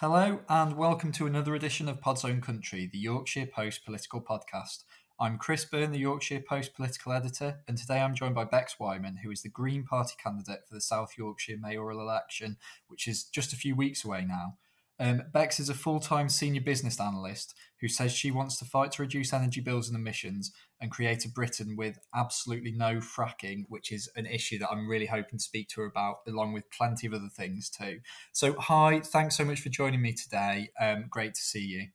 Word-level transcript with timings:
Hello, 0.00 0.40
and 0.50 0.76
welcome 0.76 1.10
to 1.12 1.24
another 1.24 1.54
edition 1.54 1.88
of 1.88 2.02
Pod's 2.02 2.22
Own 2.22 2.42
Country, 2.42 2.86
the 2.86 2.98
Yorkshire 2.98 3.46
Post 3.46 3.82
political 3.82 4.20
podcast. 4.20 4.84
I'm 5.18 5.38
Chris 5.38 5.64
Burn, 5.64 5.90
the 5.90 5.98
Yorkshire 5.98 6.42
Post 6.46 6.74
political 6.74 7.12
editor, 7.12 7.60
and 7.66 7.78
today 7.78 8.00
I'm 8.00 8.14
joined 8.14 8.34
by 8.34 8.44
Bex 8.44 8.78
Whyman, 8.78 9.20
who 9.24 9.30
is 9.30 9.40
the 9.40 9.48
Green 9.48 9.84
Party 9.84 10.12
candidate 10.22 10.68
for 10.68 10.74
the 10.74 10.82
South 10.82 11.14
Yorkshire 11.16 11.56
mayoral 11.58 11.98
election, 11.98 12.58
which 12.88 13.08
is 13.08 13.24
just 13.24 13.54
a 13.54 13.56
few 13.56 13.74
weeks 13.74 14.04
away 14.04 14.26
now. 14.28 14.58
Um, 14.98 15.22
Bex 15.32 15.60
is 15.60 15.68
a 15.68 15.74
full 15.74 16.00
time 16.00 16.28
senior 16.28 16.60
business 16.60 17.00
analyst 17.00 17.54
who 17.80 17.88
says 17.88 18.12
she 18.12 18.30
wants 18.30 18.58
to 18.58 18.64
fight 18.64 18.92
to 18.92 19.02
reduce 19.02 19.32
energy 19.32 19.60
bills 19.60 19.88
and 19.88 19.96
emissions 19.96 20.52
and 20.80 20.90
create 20.90 21.24
a 21.24 21.28
Britain 21.28 21.76
with 21.76 21.98
absolutely 22.14 22.72
no 22.72 22.96
fracking, 22.96 23.64
which 23.68 23.92
is 23.92 24.08
an 24.16 24.26
issue 24.26 24.58
that 24.58 24.70
I'm 24.70 24.88
really 24.88 25.06
hoping 25.06 25.38
to 25.38 25.44
speak 25.44 25.68
to 25.70 25.82
her 25.82 25.86
about, 25.86 26.16
along 26.26 26.52
with 26.52 26.70
plenty 26.70 27.06
of 27.06 27.12
other 27.12 27.28
things 27.34 27.68
too. 27.68 28.00
So, 28.32 28.54
hi, 28.58 29.00
thanks 29.00 29.36
so 29.36 29.44
much 29.44 29.60
for 29.60 29.68
joining 29.68 30.00
me 30.00 30.12
today. 30.12 30.70
Um, 30.80 31.06
great 31.10 31.34
to 31.34 31.40
see 31.40 31.64
you. 31.64 31.88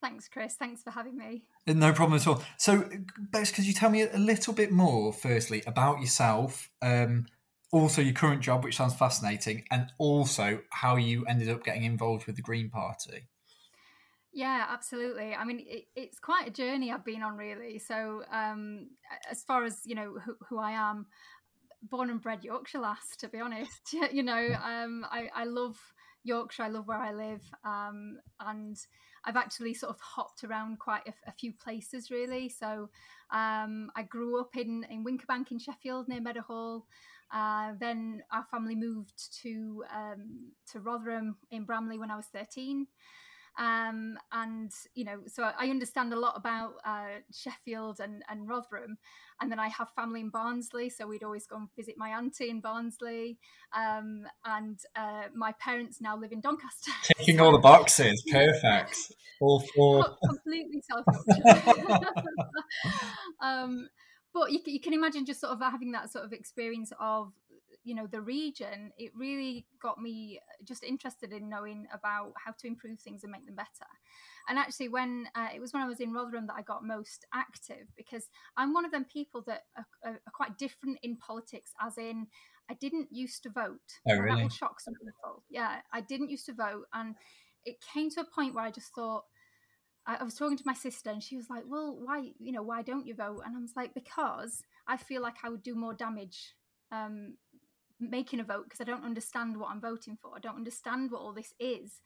Thanks, 0.00 0.28
Chris. 0.28 0.54
Thanks 0.54 0.82
for 0.82 0.90
having 0.90 1.18
me. 1.18 1.42
Uh, 1.68 1.74
no 1.74 1.92
problem 1.92 2.18
at 2.18 2.26
all. 2.26 2.42
So, 2.56 2.88
Bex, 3.18 3.52
could 3.52 3.66
you 3.66 3.74
tell 3.74 3.90
me 3.90 4.02
a 4.02 4.16
little 4.16 4.54
bit 4.54 4.72
more, 4.72 5.12
firstly, 5.12 5.62
about 5.66 6.00
yourself? 6.00 6.70
Um, 6.80 7.26
also 7.72 8.02
your 8.02 8.14
current 8.14 8.40
job, 8.40 8.64
which 8.64 8.76
sounds 8.76 8.94
fascinating, 8.94 9.64
and 9.70 9.92
also 9.98 10.60
how 10.70 10.96
you 10.96 11.24
ended 11.26 11.48
up 11.48 11.64
getting 11.64 11.84
involved 11.84 12.26
with 12.26 12.36
the 12.36 12.42
Green 12.42 12.68
Party. 12.68 13.28
Yeah, 14.32 14.66
absolutely. 14.68 15.34
I 15.34 15.44
mean, 15.44 15.64
it, 15.66 15.84
it's 15.96 16.20
quite 16.20 16.48
a 16.48 16.52
journey 16.52 16.92
I've 16.92 17.04
been 17.04 17.22
on, 17.22 17.36
really. 17.36 17.78
So, 17.78 18.22
um, 18.32 18.90
as 19.30 19.42
far 19.42 19.64
as 19.64 19.80
you 19.84 19.94
know, 19.94 20.14
who, 20.24 20.36
who, 20.48 20.58
I 20.58 20.72
am, 20.72 21.06
born 21.82 22.10
and 22.10 22.22
bred 22.22 22.44
Yorkshire 22.44 22.78
lass, 22.78 23.16
to 23.18 23.28
be 23.28 23.40
honest. 23.40 23.92
you 24.12 24.22
know, 24.22 24.48
um, 24.64 25.04
I, 25.10 25.28
I, 25.34 25.44
love 25.44 25.76
Yorkshire. 26.22 26.62
I 26.62 26.68
love 26.68 26.86
where 26.86 26.98
I 26.98 27.12
live, 27.12 27.42
um, 27.64 28.18
and 28.38 28.76
I've 29.24 29.36
actually 29.36 29.74
sort 29.74 29.90
of 29.90 30.00
hopped 30.00 30.44
around 30.44 30.78
quite 30.78 31.06
a, 31.08 31.12
a 31.28 31.32
few 31.32 31.52
places, 31.52 32.10
really. 32.10 32.48
So, 32.48 32.88
um, 33.32 33.90
I 33.96 34.02
grew 34.08 34.40
up 34.40 34.56
in 34.56 34.86
in 34.90 35.04
Wincobank 35.04 35.50
in 35.50 35.58
Sheffield 35.58 36.08
near 36.08 36.20
Meadowhall. 36.20 36.86
Uh, 37.32 37.72
then 37.78 38.22
our 38.32 38.44
family 38.50 38.74
moved 38.74 39.14
to 39.42 39.84
um, 39.94 40.52
to 40.72 40.80
Rotherham 40.80 41.36
in 41.50 41.64
Bramley 41.64 41.98
when 41.98 42.10
I 42.10 42.16
was 42.16 42.26
thirteen. 42.26 42.86
Um, 43.58 44.16
and 44.32 44.70
you 44.94 45.04
know, 45.04 45.18
so 45.26 45.42
I 45.42 45.66
understand 45.66 46.12
a 46.12 46.18
lot 46.18 46.34
about 46.36 46.74
uh, 46.84 47.20
Sheffield 47.32 48.00
and, 48.00 48.22
and 48.30 48.48
Rotherham, 48.48 48.96
and 49.40 49.50
then 49.50 49.58
I 49.58 49.68
have 49.68 49.88
family 49.94 50.20
in 50.20 50.30
Barnsley, 50.30 50.88
so 50.88 51.06
we'd 51.06 51.22
always 51.22 51.46
go 51.46 51.56
and 51.56 51.68
visit 51.76 51.96
my 51.98 52.10
auntie 52.10 52.48
in 52.48 52.60
Barnsley, 52.60 53.38
um, 53.76 54.22
and 54.44 54.78
uh, 54.96 55.24
my 55.34 55.52
parents 55.60 56.00
now 56.00 56.16
live 56.16 56.32
in 56.32 56.40
Doncaster. 56.40 56.92
Ticking 57.04 57.38
so, 57.38 57.44
all 57.44 57.52
the 57.52 57.58
boxes, 57.58 58.22
perfect. 58.30 58.96
All 59.40 59.60
four. 59.74 60.06
Completely 60.26 60.82
self 60.88 61.04
um, 63.42 63.88
but 64.32 64.52
you, 64.52 64.60
you 64.66 64.80
can 64.80 64.92
imagine 64.92 65.26
just 65.26 65.40
sort 65.40 65.52
of 65.52 65.60
having 65.60 65.92
that 65.92 66.10
sort 66.10 66.24
of 66.24 66.32
experience 66.32 66.92
of 67.00 67.32
you 67.82 67.94
know 67.94 68.06
the 68.06 68.20
region 68.20 68.92
it 68.98 69.10
really 69.16 69.64
got 69.80 69.98
me 69.98 70.38
just 70.64 70.84
interested 70.84 71.32
in 71.32 71.48
knowing 71.48 71.86
about 71.94 72.32
how 72.36 72.52
to 72.52 72.66
improve 72.66 73.00
things 73.00 73.22
and 73.22 73.32
make 73.32 73.46
them 73.46 73.54
better. 73.54 73.88
And 74.48 74.58
actually 74.58 74.88
when 74.88 75.26
uh, 75.34 75.48
it 75.54 75.60
was 75.60 75.72
when 75.72 75.82
i 75.82 75.86
was 75.86 76.00
in 76.00 76.12
rotherham 76.12 76.46
that 76.48 76.56
i 76.56 76.62
got 76.62 76.84
most 76.84 77.24
active 77.32 77.86
because 77.96 78.28
i'm 78.56 78.74
one 78.74 78.84
of 78.84 78.90
them 78.90 79.04
people 79.04 79.42
that 79.46 79.62
are, 79.76 79.86
are, 80.04 80.12
are 80.12 80.32
quite 80.34 80.58
different 80.58 80.98
in 81.02 81.16
politics 81.16 81.72
as 81.80 81.98
in 81.98 82.26
i 82.68 82.74
didn't 82.74 83.08
used 83.10 83.42
to 83.44 83.50
vote. 83.50 83.78
Oh, 84.08 84.16
really? 84.16 84.36
that 84.36 84.42
will 84.42 84.50
shock 84.50 84.80
some 84.80 84.94
people. 84.94 85.44
Yeah 85.48 85.80
i 85.92 86.00
didn't 86.00 86.30
used 86.30 86.46
to 86.46 86.54
vote 86.54 86.86
and 86.92 87.14
it 87.64 87.76
came 87.92 88.10
to 88.10 88.20
a 88.20 88.24
point 88.24 88.54
where 88.54 88.64
i 88.64 88.70
just 88.70 88.92
thought 88.94 89.24
I 90.06 90.24
was 90.24 90.34
talking 90.34 90.56
to 90.56 90.66
my 90.66 90.74
sister 90.74 91.10
and 91.10 91.22
she 91.22 91.36
was 91.36 91.50
like, 91.50 91.64
"Well, 91.66 91.96
why, 92.00 92.32
you 92.38 92.52
know, 92.52 92.62
why 92.62 92.82
don't 92.82 93.06
you 93.06 93.14
vote?" 93.14 93.42
And 93.44 93.56
I 93.56 93.60
was 93.60 93.74
like, 93.76 93.94
"Because 93.94 94.62
I 94.86 94.96
feel 94.96 95.22
like 95.22 95.36
I 95.44 95.48
would 95.48 95.62
do 95.62 95.74
more 95.74 95.94
damage 95.94 96.54
um, 96.90 97.36
making 98.00 98.40
a 98.40 98.44
vote 98.44 98.64
because 98.64 98.80
I 98.80 98.84
don't 98.84 99.04
understand 99.04 99.56
what 99.56 99.70
I'm 99.70 99.80
voting 99.80 100.16
for. 100.20 100.32
I 100.34 100.40
don't 100.40 100.56
understand 100.56 101.10
what 101.10 101.20
all 101.20 101.32
this 101.32 101.52
is." 101.60 102.00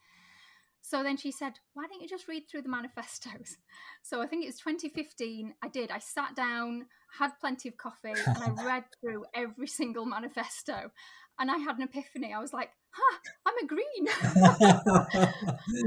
So 0.81 1.01
then 1.01 1.17
she 1.17 1.31
said, 1.31 1.53
"Why 1.73 1.87
don't 1.87 2.01
you 2.01 2.07
just 2.07 2.27
read 2.27 2.43
through 2.49 2.61
the 2.61 2.69
manifestos?" 2.69 3.57
So 4.03 4.21
I 4.21 4.27
think 4.27 4.43
it 4.43 4.47
was 4.47 4.59
2015. 4.59 5.55
I 5.63 5.67
did. 5.67 5.89
I 5.89 5.97
sat 5.97 6.35
down, 6.35 6.85
had 7.17 7.31
plenty 7.39 7.69
of 7.69 7.77
coffee, 7.77 8.13
and 8.13 8.37
I 8.37 8.49
read 8.65 8.83
through 9.01 9.25
every 9.33 9.67
single 9.67 10.05
manifesto. 10.05 10.91
And 11.39 11.49
I 11.49 11.57
had 11.57 11.77
an 11.77 11.83
epiphany. 11.83 12.33
I 12.33 12.39
was 12.39 12.53
like, 12.53 12.69
"Huh, 12.91 13.17
I'm 13.47 13.57
a 13.57 13.67
green." 13.67 14.07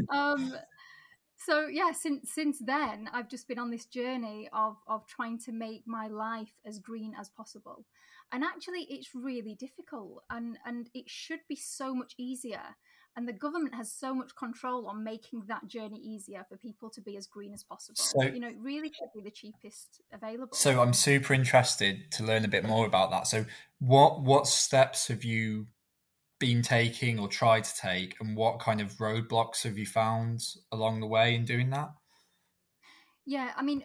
um, 0.11 0.53
so 1.39 1.67
yeah 1.67 1.93
since 1.93 2.31
since 2.31 2.59
then 2.59 3.09
i've 3.13 3.29
just 3.29 3.49
been 3.49 3.59
on 3.59 3.71
this 3.71 3.87
journey 3.87 4.49
of 4.53 4.77
of 4.87 5.07
trying 5.07 5.39
to 5.39 5.53
make 5.53 5.83
my 5.87 6.07
life 6.09 6.53
as 6.65 6.79
green 6.79 7.15
as 7.19 7.29
possible. 7.29 7.85
And 8.31 8.45
actually 8.45 8.87
it's 8.91 9.15
really 9.15 9.55
difficult 9.55 10.23
and 10.31 10.59
and 10.67 10.89
it 10.95 11.09
should 11.09 11.41
be 11.49 11.57
so 11.57 11.95
much 11.95 12.15
easier. 12.19 12.63
And 13.17 13.27
the 13.27 13.33
government 13.33 13.75
has 13.75 13.91
so 13.91 14.15
much 14.15 14.37
control 14.37 14.87
on 14.87 15.03
making 15.03 15.43
that 15.49 15.67
journey 15.67 15.99
easier 15.99 16.47
for 16.49 16.57
people 16.57 16.89
to 16.91 17.01
be 17.01 17.17
as 17.17 17.27
green 17.27 17.53
as 17.53 17.65
possible. 17.65 17.97
So, 17.97 18.23
you 18.23 18.39
know 18.41 18.49
it 18.49 18.59
really 18.61 18.93
should 18.93 19.13
be 19.15 19.23
the 19.23 19.31
cheapest 19.31 20.03
available. 20.13 20.55
So 20.55 20.81
i'm 20.81 20.93
super 20.93 21.35
interested 21.35 22.11
to 22.13 22.25
learn 22.25 22.45
a 22.45 22.49
bit 22.49 22.65
more 22.65 22.87
about 22.87 23.11
that. 23.11 23.27
So 23.27 23.47
what 23.79 24.21
what 24.21 24.47
steps 24.47 25.09
have 25.09 25.25
you 25.25 25.67
been 26.39 26.63
taking 26.63 27.19
or 27.19 27.29
tried 27.29 27.65
to 27.65 27.77
take, 27.77 28.17
and 28.21 28.37
what 28.37 28.61
kind 28.61 28.81
of 28.81 28.93
roadblocks 28.95 29.63
have 29.65 29.79
you 29.79 29.87
found 29.87 30.45
along 30.73 31.01
the 31.01 31.07
way 31.07 31.35
in 31.35 31.45
doing 31.45 31.71
that? 31.71 31.91
Yeah, 33.27 33.53
I 33.57 33.63
mean, 33.63 33.85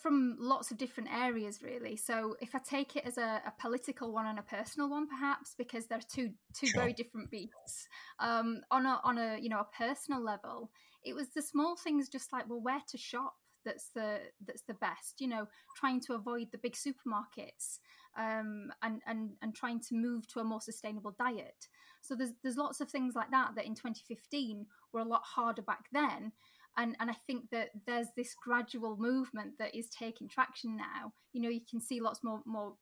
from 0.00 0.36
lots 0.38 0.70
of 0.70 0.78
different 0.78 1.10
areas, 1.12 1.62
really. 1.62 1.96
So, 1.96 2.36
if 2.40 2.54
I 2.54 2.58
take 2.58 2.96
it 2.96 3.04
as 3.04 3.18
a, 3.18 3.42
a 3.46 3.52
political 3.60 4.12
one 4.12 4.26
and 4.26 4.38
a 4.38 4.42
personal 4.42 4.88
one, 4.88 5.06
perhaps 5.08 5.54
because 5.56 5.86
they're 5.86 6.00
two 6.10 6.30
two 6.54 6.68
sure. 6.68 6.80
very 6.80 6.92
different 6.92 7.30
beats. 7.30 7.88
Um, 8.20 8.62
on 8.70 8.86
a 8.86 9.00
on 9.04 9.18
a 9.18 9.38
you 9.40 9.48
know 9.48 9.60
a 9.60 9.76
personal 9.76 10.22
level, 10.22 10.70
it 11.04 11.14
was 11.14 11.30
the 11.30 11.42
small 11.42 11.76
things, 11.76 12.08
just 12.08 12.32
like 12.32 12.48
well, 12.48 12.60
where 12.60 12.82
to 12.88 12.98
shop 12.98 13.34
that's 13.64 13.88
the 13.94 14.18
that's 14.46 14.62
the 14.68 14.74
best 14.74 15.20
you 15.20 15.28
know 15.28 15.46
trying 15.76 16.00
to 16.00 16.12
avoid 16.14 16.48
the 16.52 16.58
big 16.58 16.74
supermarkets 16.74 17.78
um, 18.16 18.72
and 18.82 19.00
and 19.06 19.30
and 19.42 19.54
trying 19.54 19.80
to 19.80 19.94
move 19.94 20.26
to 20.28 20.40
a 20.40 20.44
more 20.44 20.60
sustainable 20.60 21.14
diet. 21.18 21.68
So 22.00 22.14
there's 22.14 22.32
there's 22.42 22.56
lots 22.56 22.80
of 22.80 22.88
things 22.88 23.14
like 23.14 23.30
that 23.30 23.54
that 23.56 23.66
in 23.66 23.74
2015 23.74 24.66
were 24.92 25.00
a 25.00 25.04
lot 25.04 25.22
harder 25.24 25.62
back 25.62 25.86
then 25.92 26.32
and 26.76 26.96
and 27.00 27.10
I 27.10 27.14
think 27.26 27.50
that 27.50 27.70
there's 27.86 28.08
this 28.16 28.34
gradual 28.42 28.96
movement 28.98 29.52
that 29.58 29.74
is 29.74 29.88
taking 29.88 30.28
traction 30.28 30.76
now. 30.76 31.12
You 31.32 31.42
know, 31.42 31.48
you 31.48 31.60
can 31.68 31.80
see 31.80 32.00
lots 32.00 32.20
more 32.22 32.40
more 32.46 32.74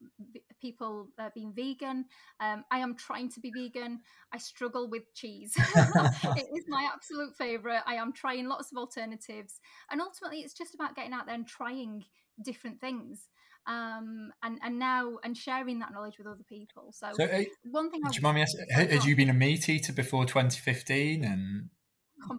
people 0.61 1.09
uh, 1.19 1.31
being 1.35 1.53
vegan. 1.55 2.07
Um, 2.41 2.65
I 2.71 2.79
am 2.79 2.97
trying 2.97 3.31
to 3.31 3.41
be 3.41 3.53
vegan. 3.55 4.01
I 4.33 4.39
struggle 4.39 4.89
with 4.89 5.03
cheese. 5.15 5.53
it 5.57 6.47
is 6.55 6.65
my 6.69 6.89
absolute 6.93 7.37
favorite. 7.37 7.83
I 7.87 7.95
am 7.95 8.13
trying 8.13 8.49
lots 8.49 8.73
of 8.73 8.79
alternatives, 8.79 9.61
and 9.91 10.01
ultimately, 10.01 10.41
it's 10.41 10.55
just 10.55 10.75
about 10.75 10.97
getting 10.97 11.13
out 11.13 11.27
there 11.27 11.35
and 11.35 11.47
trying 11.47 12.05
different 12.43 12.81
things. 12.81 13.29
Um, 13.65 14.33
and 14.43 14.59
and 14.65 14.79
now 14.79 15.19
and 15.23 15.37
sharing 15.37 15.79
that 15.81 15.93
knowledge 15.93 16.19
with 16.19 16.27
other 16.27 16.43
people. 16.49 16.93
So, 16.93 17.09
so 17.13 17.25
uh, 17.25 17.45
one 17.65 17.91
thing. 17.91 18.01
Do 18.03 18.17
you 18.17 18.23
mind 18.23 18.37
me 18.37 18.43
asking? 18.43 18.67
Had 18.71 19.05
you 19.05 19.15
been 19.15 19.31
a 19.31 19.35
meat 19.35 19.69
eater 19.69 19.93
before 19.93 20.25
2015? 20.25 21.25
And 21.25 21.71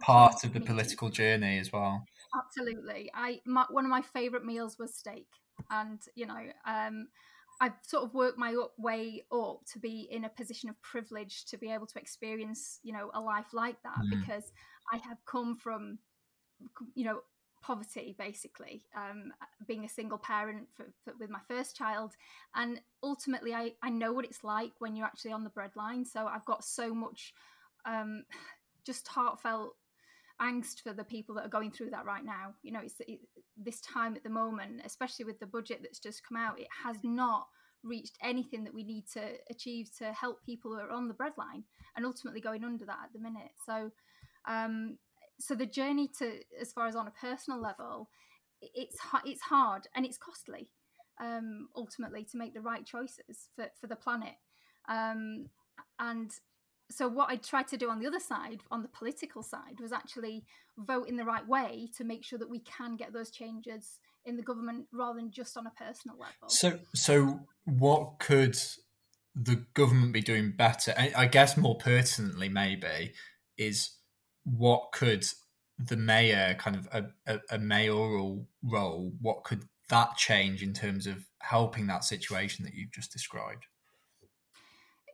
part 0.00 0.44
of 0.44 0.52
the 0.52 0.60
political 0.60 1.08
journey 1.08 1.58
as 1.58 1.72
well. 1.72 2.04
Absolutely. 2.36 3.10
I 3.14 3.40
my, 3.46 3.64
one 3.70 3.84
of 3.84 3.90
my 3.90 4.02
favorite 4.02 4.44
meals 4.44 4.78
was 4.78 4.94
steak, 4.94 5.26
and 5.70 6.00
you 6.14 6.26
know, 6.26 6.46
um, 6.66 7.08
I've 7.60 7.74
sort 7.82 8.04
of 8.04 8.14
worked 8.14 8.38
my 8.38 8.54
up, 8.54 8.72
way 8.78 9.24
up 9.32 9.60
to 9.72 9.78
be 9.78 10.08
in 10.10 10.24
a 10.24 10.28
position 10.28 10.68
of 10.68 10.80
privilege 10.82 11.44
to 11.46 11.56
be 11.56 11.70
able 11.70 11.86
to 11.86 11.98
experience, 11.98 12.80
you 12.82 12.92
know, 12.92 13.10
a 13.14 13.20
life 13.20 13.52
like 13.52 13.76
that 13.82 13.98
mm. 13.98 14.10
because 14.10 14.52
I 14.92 14.96
have 14.98 15.18
come 15.26 15.54
from, 15.54 15.98
you 16.94 17.04
know, 17.04 17.20
poverty 17.64 18.14
basically 18.18 18.82
um, 18.94 19.32
being 19.66 19.86
a 19.86 19.88
single 19.88 20.18
parent 20.18 20.68
for, 20.76 20.84
for, 21.02 21.14
with 21.18 21.30
my 21.30 21.38
first 21.48 21.74
child 21.74 22.12
and 22.54 22.78
ultimately 23.02 23.54
I, 23.54 23.72
I 23.82 23.88
know 23.88 24.12
what 24.12 24.26
it's 24.26 24.44
like 24.44 24.72
when 24.80 24.94
you're 24.94 25.06
actually 25.06 25.32
on 25.32 25.44
the 25.44 25.50
breadline 25.50 26.06
so 26.06 26.26
i've 26.26 26.44
got 26.44 26.62
so 26.62 26.94
much 26.94 27.32
um, 27.86 28.24
just 28.84 29.08
heartfelt 29.08 29.76
angst 30.40 30.82
for 30.82 30.92
the 30.92 31.04
people 31.04 31.34
that 31.34 31.46
are 31.46 31.50
going 31.50 31.70
through 31.70 31.90
that 31.90 32.04
right 32.04 32.24
now. 32.24 32.54
You 32.62 32.72
know, 32.72 32.80
it's 32.82 33.00
it, 33.00 33.20
this 33.56 33.80
time 33.80 34.16
at 34.16 34.24
the 34.24 34.30
moment, 34.30 34.82
especially 34.84 35.24
with 35.24 35.38
the 35.40 35.46
budget 35.46 35.80
that's 35.82 35.98
just 35.98 36.26
come 36.26 36.36
out, 36.36 36.60
it 36.60 36.68
has 36.84 36.96
not 37.02 37.46
reached 37.82 38.16
anything 38.22 38.64
that 38.64 38.74
we 38.74 38.82
need 38.82 39.04
to 39.12 39.20
achieve 39.50 39.90
to 39.98 40.12
help 40.12 40.42
people 40.44 40.72
who 40.72 40.78
are 40.80 40.90
on 40.90 41.06
the 41.06 41.14
breadline 41.14 41.62
and 41.96 42.06
ultimately 42.06 42.40
going 42.40 42.64
under 42.64 42.84
that 42.86 42.98
at 43.04 43.12
the 43.12 43.18
minute. 43.18 43.52
So, 43.66 43.90
um, 44.48 44.98
so 45.38 45.54
the 45.54 45.66
journey 45.66 46.08
to, 46.18 46.40
as 46.60 46.72
far 46.72 46.86
as 46.86 46.96
on 46.96 47.06
a 47.06 47.12
personal 47.12 47.60
level, 47.60 48.08
it's 48.60 48.96
it's 49.24 49.42
hard 49.42 49.86
and 49.94 50.04
it's 50.06 50.18
costly. 50.18 50.70
Um, 51.20 51.68
ultimately, 51.76 52.24
to 52.32 52.38
make 52.38 52.54
the 52.54 52.60
right 52.60 52.84
choices 52.84 53.48
for 53.54 53.66
for 53.80 53.86
the 53.86 53.96
planet, 53.96 54.34
um, 54.88 55.46
and 55.98 56.30
so 56.90 57.08
what 57.08 57.30
I 57.30 57.36
tried 57.36 57.68
to 57.68 57.76
do 57.76 57.90
on 57.90 57.98
the 57.98 58.06
other 58.06 58.20
side, 58.20 58.60
on 58.70 58.82
the 58.82 58.88
political 58.88 59.42
side, 59.42 59.80
was 59.80 59.92
actually 59.92 60.44
vote 60.78 61.08
in 61.08 61.16
the 61.16 61.24
right 61.24 61.46
way 61.46 61.88
to 61.96 62.04
make 62.04 62.24
sure 62.24 62.38
that 62.38 62.50
we 62.50 62.60
can 62.60 62.96
get 62.96 63.12
those 63.12 63.30
changes 63.30 63.98
in 64.24 64.36
the 64.36 64.42
government 64.42 64.86
rather 64.92 65.18
than 65.18 65.30
just 65.30 65.56
on 65.56 65.66
a 65.66 65.70
personal 65.70 66.16
level. 66.18 66.48
So, 66.48 66.78
so 66.94 67.40
what 67.64 68.18
could 68.18 68.56
the 69.34 69.64
government 69.74 70.12
be 70.12 70.22
doing 70.22 70.52
better? 70.56 70.94
I, 70.96 71.26
guess 71.26 71.56
more 71.56 71.76
pertinently, 71.76 72.48
maybe, 72.48 73.12
is 73.56 73.90
what 74.44 74.92
could 74.92 75.26
the 75.78 75.96
mayor 75.96 76.54
kind 76.58 76.76
of 76.76 76.88
a, 76.92 77.04
a, 77.26 77.40
a 77.50 77.58
mayoral 77.58 78.46
role? 78.62 79.12
What 79.20 79.44
could 79.44 79.64
that 79.90 80.16
change 80.16 80.62
in 80.62 80.72
terms 80.72 81.06
of 81.06 81.26
helping 81.40 81.86
that 81.86 82.04
situation 82.04 82.64
that 82.64 82.74
you've 82.74 82.92
just 82.92 83.12
described? 83.12 83.66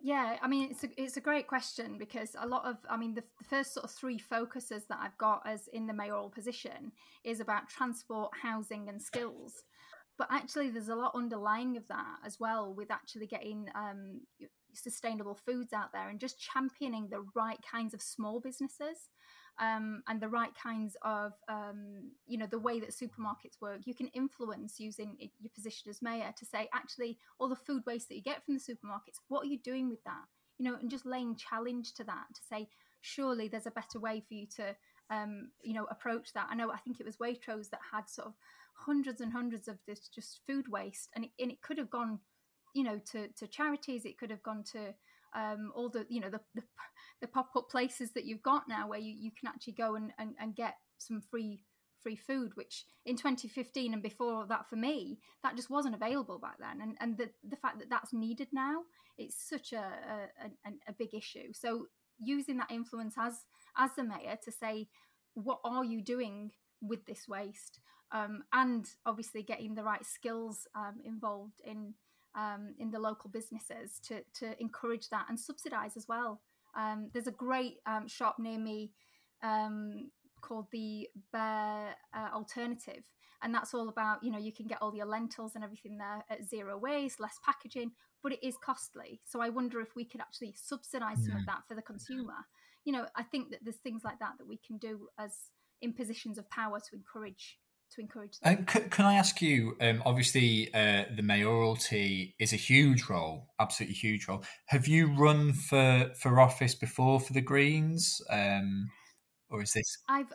Yeah, 0.02 0.36
I 0.40 0.48
mean 0.48 0.70
it's 0.70 0.84
a 0.84 0.88
it's 0.96 1.16
a 1.18 1.20
great 1.20 1.46
question 1.46 1.98
because 1.98 2.34
a 2.38 2.46
lot 2.46 2.64
of 2.64 2.78
I 2.88 2.96
mean 2.96 3.14
the, 3.14 3.22
the, 3.38 3.44
first 3.44 3.74
sort 3.74 3.84
of 3.84 3.90
three 3.90 4.18
focuses 4.18 4.84
that 4.88 4.98
I've 5.00 5.18
got 5.18 5.42
as 5.46 5.68
in 5.74 5.86
the 5.86 5.92
mayoral 5.92 6.30
position 6.30 6.92
is 7.22 7.40
about 7.40 7.68
transport, 7.68 8.30
housing, 8.42 8.88
and 8.88 9.00
skills. 9.00 9.62
But 10.16 10.28
actually, 10.30 10.70
there's 10.70 10.88
a 10.88 10.94
lot 10.94 11.12
underlying 11.14 11.76
of 11.76 11.86
that 11.88 12.16
as 12.24 12.38
well 12.40 12.74
with 12.74 12.90
actually 12.90 13.26
getting 13.26 13.68
um, 13.74 14.20
sustainable 14.74 15.34
foods 15.34 15.72
out 15.72 15.92
there 15.92 16.08
and 16.08 16.20
just 16.20 16.40
championing 16.40 17.08
the 17.08 17.24
right 17.34 17.58
kinds 17.70 17.94
of 17.94 18.02
small 18.02 18.40
businesses 18.40 19.08
um, 19.58 20.02
and 20.08 20.20
the 20.20 20.28
right 20.28 20.52
kinds 20.54 20.96
of, 21.02 21.32
um, 21.48 22.10
you 22.26 22.38
know, 22.38 22.46
the 22.46 22.58
way 22.58 22.80
that 22.80 22.90
supermarkets 22.90 23.60
work, 23.60 23.80
you 23.84 23.94
can 23.94 24.08
influence 24.08 24.80
using 24.80 25.16
your 25.18 25.50
position 25.54 25.90
as 25.90 26.02
mayor 26.02 26.32
to 26.38 26.46
say, 26.46 26.68
actually, 26.72 27.18
all 27.38 27.48
the 27.48 27.56
food 27.56 27.82
waste 27.86 28.08
that 28.08 28.16
you 28.16 28.22
get 28.22 28.44
from 28.44 28.54
the 28.54 28.60
supermarkets, 28.60 29.20
what 29.28 29.42
are 29.42 29.48
you 29.48 29.58
doing 29.58 29.88
with 29.88 30.02
that? 30.04 30.24
You 30.58 30.64
know, 30.66 30.76
and 30.80 30.90
just 30.90 31.06
laying 31.06 31.36
challenge 31.36 31.94
to 31.94 32.04
that 32.04 32.26
to 32.34 32.40
say, 32.48 32.68
surely 33.00 33.48
there's 33.48 33.66
a 33.66 33.70
better 33.70 33.98
way 33.98 34.22
for 34.26 34.34
you 34.34 34.46
to, 34.56 34.76
um, 35.10 35.50
you 35.62 35.74
know, 35.74 35.86
approach 35.90 36.32
that. 36.34 36.48
I 36.50 36.54
know, 36.54 36.70
I 36.70 36.78
think 36.78 37.00
it 37.00 37.06
was 37.06 37.16
Waitrose 37.16 37.70
that 37.70 37.80
had 37.92 38.08
sort 38.08 38.28
of 38.28 38.34
hundreds 38.74 39.20
and 39.20 39.32
hundreds 39.32 39.68
of 39.68 39.78
this 39.86 40.08
just 40.08 40.40
food 40.46 40.68
waste, 40.68 41.08
and 41.14 41.24
it, 41.24 41.30
and 41.38 41.50
it 41.50 41.62
could 41.62 41.78
have 41.78 41.90
gone, 41.90 42.18
you 42.74 42.82
know, 42.82 43.00
to, 43.12 43.28
to 43.28 43.46
charities, 43.46 44.04
it 44.04 44.18
could 44.18 44.30
have 44.30 44.42
gone 44.42 44.64
to 44.72 44.94
um, 45.34 45.72
all 45.74 45.88
the 45.88 46.06
you 46.08 46.20
know 46.20 46.30
the, 46.30 46.40
the, 46.54 46.62
the 47.20 47.28
pop-up 47.28 47.70
places 47.70 48.12
that 48.12 48.24
you've 48.24 48.42
got 48.42 48.68
now 48.68 48.88
where 48.88 48.98
you, 48.98 49.14
you 49.16 49.30
can 49.38 49.48
actually 49.48 49.74
go 49.74 49.94
and, 49.94 50.12
and, 50.18 50.34
and 50.40 50.56
get 50.56 50.74
some 50.98 51.20
free 51.20 51.62
free 52.02 52.16
food 52.16 52.52
which 52.54 52.86
in 53.04 53.14
2015 53.14 53.92
and 53.92 54.02
before 54.02 54.46
that 54.46 54.68
for 54.68 54.76
me 54.76 55.18
that 55.42 55.54
just 55.54 55.70
wasn't 55.70 55.94
available 55.94 56.38
back 56.38 56.56
then. 56.58 56.80
And 56.80 56.96
and 57.00 57.18
the, 57.18 57.30
the 57.48 57.56
fact 57.56 57.78
that 57.78 57.90
that's 57.90 58.12
needed 58.12 58.48
now 58.52 58.82
it's 59.18 59.36
such 59.48 59.72
a, 59.72 59.84
a, 60.64 60.70
a 60.88 60.92
big 60.98 61.14
issue. 61.14 61.52
So 61.52 61.86
using 62.18 62.56
that 62.58 62.70
influence 62.70 63.14
as 63.18 63.44
as 63.76 63.90
the 63.96 64.04
mayor 64.04 64.38
to 64.44 64.52
say 64.52 64.88
what 65.34 65.60
are 65.64 65.84
you 65.84 66.02
doing 66.02 66.52
with 66.80 67.04
this 67.06 67.28
waste? 67.28 67.80
Um, 68.12 68.42
and 68.52 68.86
obviously 69.06 69.42
getting 69.42 69.74
the 69.74 69.84
right 69.84 70.04
skills 70.04 70.66
um, 70.74 70.96
involved 71.04 71.60
in 71.64 71.94
um, 72.34 72.74
in 72.78 72.90
the 72.90 72.98
local 72.98 73.30
businesses 73.30 74.00
to 74.06 74.22
to 74.34 74.60
encourage 74.60 75.08
that 75.10 75.26
and 75.28 75.38
subsidise 75.38 75.96
as 75.96 76.06
well. 76.08 76.40
Um, 76.76 77.10
there's 77.12 77.26
a 77.26 77.32
great 77.32 77.78
um, 77.86 78.06
shop 78.06 78.36
near 78.38 78.58
me 78.58 78.92
um, 79.42 80.10
called 80.40 80.66
the 80.72 81.08
Bare 81.32 81.96
uh, 82.14 82.28
Alternative, 82.32 83.02
and 83.42 83.54
that's 83.54 83.74
all 83.74 83.88
about 83.88 84.22
you 84.22 84.30
know 84.30 84.38
you 84.38 84.52
can 84.52 84.66
get 84.66 84.78
all 84.80 84.94
your 84.94 85.06
lentils 85.06 85.54
and 85.54 85.64
everything 85.64 85.98
there 85.98 86.24
at 86.30 86.48
zero 86.48 86.78
waste, 86.78 87.20
less 87.20 87.38
packaging, 87.44 87.92
but 88.22 88.32
it 88.32 88.42
is 88.42 88.54
costly. 88.64 89.20
So 89.24 89.40
I 89.40 89.48
wonder 89.48 89.80
if 89.80 89.96
we 89.96 90.04
could 90.04 90.20
actually 90.20 90.54
subsidise 90.56 91.24
some 91.24 91.36
of 91.36 91.46
that 91.46 91.62
for 91.68 91.74
the 91.74 91.82
consumer. 91.82 92.46
You 92.84 92.92
know, 92.92 93.06
I 93.16 93.24
think 93.24 93.50
that 93.50 93.60
there's 93.62 93.76
things 93.76 94.02
like 94.04 94.18
that 94.20 94.34
that 94.38 94.46
we 94.48 94.58
can 94.66 94.78
do 94.78 95.08
as 95.18 95.36
in 95.82 95.92
positions 95.92 96.38
of 96.38 96.48
power 96.50 96.78
to 96.78 96.96
encourage 96.96 97.58
to 97.94 98.00
encourage 98.00 98.38
them. 98.38 98.58
Uh, 98.60 98.64
can, 98.64 98.88
can, 98.90 99.04
I 99.04 99.14
ask 99.14 99.40
you? 99.42 99.76
Um, 99.80 100.02
obviously, 100.04 100.72
uh, 100.74 101.04
the 101.14 101.22
mayoralty 101.22 102.34
is 102.38 102.52
a 102.52 102.56
huge 102.56 103.08
role, 103.08 103.48
absolutely 103.58 103.96
huge 103.96 104.28
role. 104.28 104.44
Have 104.66 104.86
you 104.86 105.12
run 105.12 105.52
for 105.52 106.10
for 106.20 106.40
office 106.40 106.74
before 106.74 107.20
for 107.20 107.32
the 107.32 107.40
Greens, 107.40 108.20
um, 108.30 108.90
or 109.50 109.62
is 109.62 109.72
this? 109.72 109.98
I've 110.08 110.32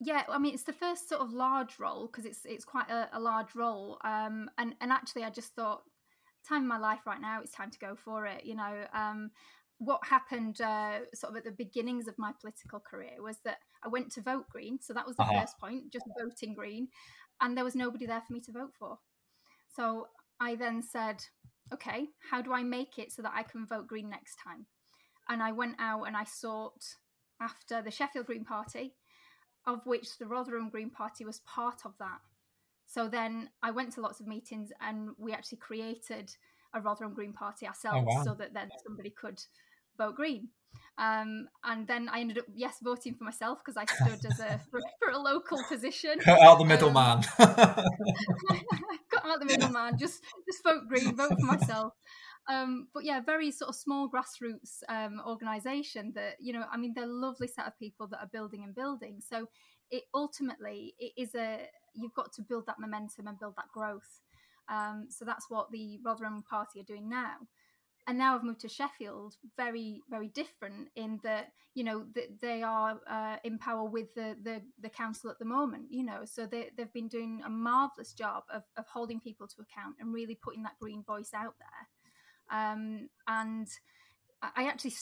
yeah, 0.00 0.22
I 0.28 0.38
mean 0.38 0.54
it's 0.54 0.62
the 0.62 0.72
first 0.72 1.08
sort 1.08 1.20
of 1.20 1.32
large 1.32 1.78
role 1.78 2.06
because 2.06 2.24
it's 2.24 2.40
it's 2.44 2.64
quite 2.64 2.90
a, 2.90 3.08
a 3.12 3.20
large 3.20 3.54
role, 3.54 3.98
um, 4.04 4.50
and 4.58 4.74
and 4.80 4.92
actually 4.92 5.24
I 5.24 5.30
just 5.30 5.54
thought 5.54 5.82
time 6.48 6.62
in 6.62 6.68
my 6.68 6.78
life 6.78 7.00
right 7.06 7.20
now 7.20 7.40
it's 7.42 7.52
time 7.52 7.70
to 7.70 7.78
go 7.78 7.94
for 7.94 8.24
it 8.26 8.44
you 8.44 8.54
know 8.54 8.84
um, 8.94 9.30
what 9.78 10.04
happened 10.06 10.60
uh, 10.60 11.00
sort 11.14 11.32
of 11.32 11.36
at 11.36 11.44
the 11.44 11.52
beginnings 11.52 12.08
of 12.08 12.18
my 12.18 12.32
political 12.40 12.80
career 12.80 13.22
was 13.22 13.36
that 13.44 13.58
I 13.84 13.88
went 13.88 14.10
to 14.12 14.20
vote 14.20 14.48
green. 14.50 14.78
So 14.80 14.92
that 14.92 15.06
was 15.06 15.16
the 15.16 15.22
uh-huh. 15.22 15.40
first 15.40 15.58
point, 15.58 15.92
just 15.92 16.04
voting 16.20 16.54
green. 16.54 16.88
And 17.40 17.56
there 17.56 17.64
was 17.64 17.76
nobody 17.76 18.06
there 18.06 18.22
for 18.26 18.32
me 18.32 18.40
to 18.40 18.52
vote 18.52 18.72
for. 18.78 18.98
So 19.74 20.08
I 20.40 20.56
then 20.56 20.82
said, 20.82 21.22
okay, 21.72 22.08
how 22.30 22.42
do 22.42 22.52
I 22.52 22.64
make 22.64 22.98
it 22.98 23.12
so 23.12 23.22
that 23.22 23.32
I 23.34 23.44
can 23.44 23.66
vote 23.66 23.86
green 23.86 24.10
next 24.10 24.36
time? 24.42 24.66
And 25.28 25.42
I 25.42 25.52
went 25.52 25.76
out 25.78 26.04
and 26.04 26.16
I 26.16 26.24
sought 26.24 26.82
after 27.40 27.80
the 27.80 27.90
Sheffield 27.90 28.26
Green 28.26 28.44
Party, 28.44 28.94
of 29.66 29.86
which 29.86 30.18
the 30.18 30.26
Rotherham 30.26 30.70
Green 30.70 30.90
Party 30.90 31.24
was 31.24 31.40
part 31.40 31.82
of 31.84 31.92
that. 32.00 32.18
So 32.86 33.08
then 33.08 33.50
I 33.62 33.70
went 33.70 33.92
to 33.92 34.00
lots 34.00 34.18
of 34.18 34.26
meetings 34.26 34.70
and 34.80 35.10
we 35.18 35.32
actually 35.32 35.58
created 35.58 36.34
a 36.74 36.80
Rotherham 36.80 37.14
Green 37.14 37.32
Party 37.32 37.66
oh, 37.66 37.68
ourselves 37.68 38.06
oh, 38.10 38.16
wow. 38.16 38.24
so 38.24 38.34
that 38.34 38.54
then 38.54 38.70
somebody 38.84 39.10
could 39.10 39.40
vote 39.98 40.14
green. 40.14 40.48
Um, 40.98 41.48
and 41.62 41.86
then 41.86 42.08
I 42.08 42.20
ended 42.20 42.38
up 42.38 42.46
yes 42.52 42.78
voting 42.82 43.14
for 43.14 43.22
myself 43.22 43.60
because 43.64 43.76
I 43.76 43.84
stood 43.84 44.24
as 44.30 44.40
a 44.40 44.58
for, 44.70 44.80
for, 44.98 45.10
a 45.10 45.18
local 45.18 45.62
position. 45.68 46.18
Cut 46.18 46.40
out 46.42 46.58
the 46.58 46.64
middleman. 46.64 47.18
Um, 47.18 47.54
cut 47.54 49.24
out 49.24 49.38
the 49.38 49.46
middleman. 49.46 49.96
Just 49.96 50.22
just 50.44 50.64
vote 50.64 50.88
green. 50.88 51.14
Vote 51.14 51.38
for 51.38 51.46
myself. 51.46 51.92
Um, 52.50 52.88
but 52.92 53.04
yeah, 53.04 53.20
very 53.20 53.52
sort 53.52 53.68
of 53.68 53.76
small 53.76 54.10
grassroots 54.10 54.82
um, 54.88 55.20
organisation 55.24 56.12
that 56.16 56.34
you 56.40 56.52
know. 56.52 56.64
I 56.70 56.76
mean, 56.76 56.94
they're 56.96 57.04
a 57.04 57.06
lovely 57.06 57.46
set 57.46 57.66
of 57.68 57.78
people 57.78 58.08
that 58.08 58.18
are 58.18 58.30
building 58.32 58.64
and 58.64 58.74
building. 58.74 59.20
So 59.20 59.46
it 59.92 60.02
ultimately 60.12 60.94
it 60.98 61.12
is 61.16 61.36
a 61.36 61.60
you've 61.94 62.14
got 62.14 62.32
to 62.34 62.42
build 62.42 62.66
that 62.66 62.80
momentum 62.80 63.28
and 63.28 63.38
build 63.38 63.54
that 63.56 63.70
growth. 63.72 64.20
Um, 64.68 65.06
so 65.10 65.24
that's 65.24 65.46
what 65.48 65.70
the 65.70 66.00
Rotherham 66.04 66.42
Party 66.42 66.80
are 66.80 66.84
doing 66.84 67.08
now 67.08 67.36
and 68.08 68.16
now 68.16 68.34
I've 68.34 68.42
moved 68.42 68.60
to 68.60 68.68
Sheffield, 68.68 69.36
very 69.56 70.02
very 70.08 70.28
different 70.28 70.88
in 70.96 71.20
that 71.22 71.52
you 71.74 71.84
know 71.84 72.06
that 72.14 72.40
they 72.40 72.62
are 72.62 72.98
uh, 73.08 73.36
in 73.44 73.58
power 73.58 73.84
with 73.84 74.14
the, 74.14 74.34
the, 74.42 74.62
the 74.80 74.88
council 74.88 75.30
at 75.30 75.38
the 75.38 75.44
moment. 75.44 75.84
You 75.90 76.04
know, 76.04 76.22
so 76.24 76.46
they 76.46 76.70
they've 76.76 76.92
been 76.92 77.08
doing 77.08 77.42
a 77.44 77.50
marvelous 77.50 78.14
job 78.14 78.44
of 78.52 78.62
of 78.78 78.86
holding 78.86 79.20
people 79.20 79.46
to 79.46 79.62
account 79.62 79.96
and 80.00 80.12
really 80.12 80.38
putting 80.42 80.62
that 80.62 80.78
green 80.80 81.04
voice 81.04 81.30
out 81.34 81.54
there. 81.60 82.58
Um, 82.58 83.10
and 83.28 83.68
I 84.42 84.68
actually 84.68 84.94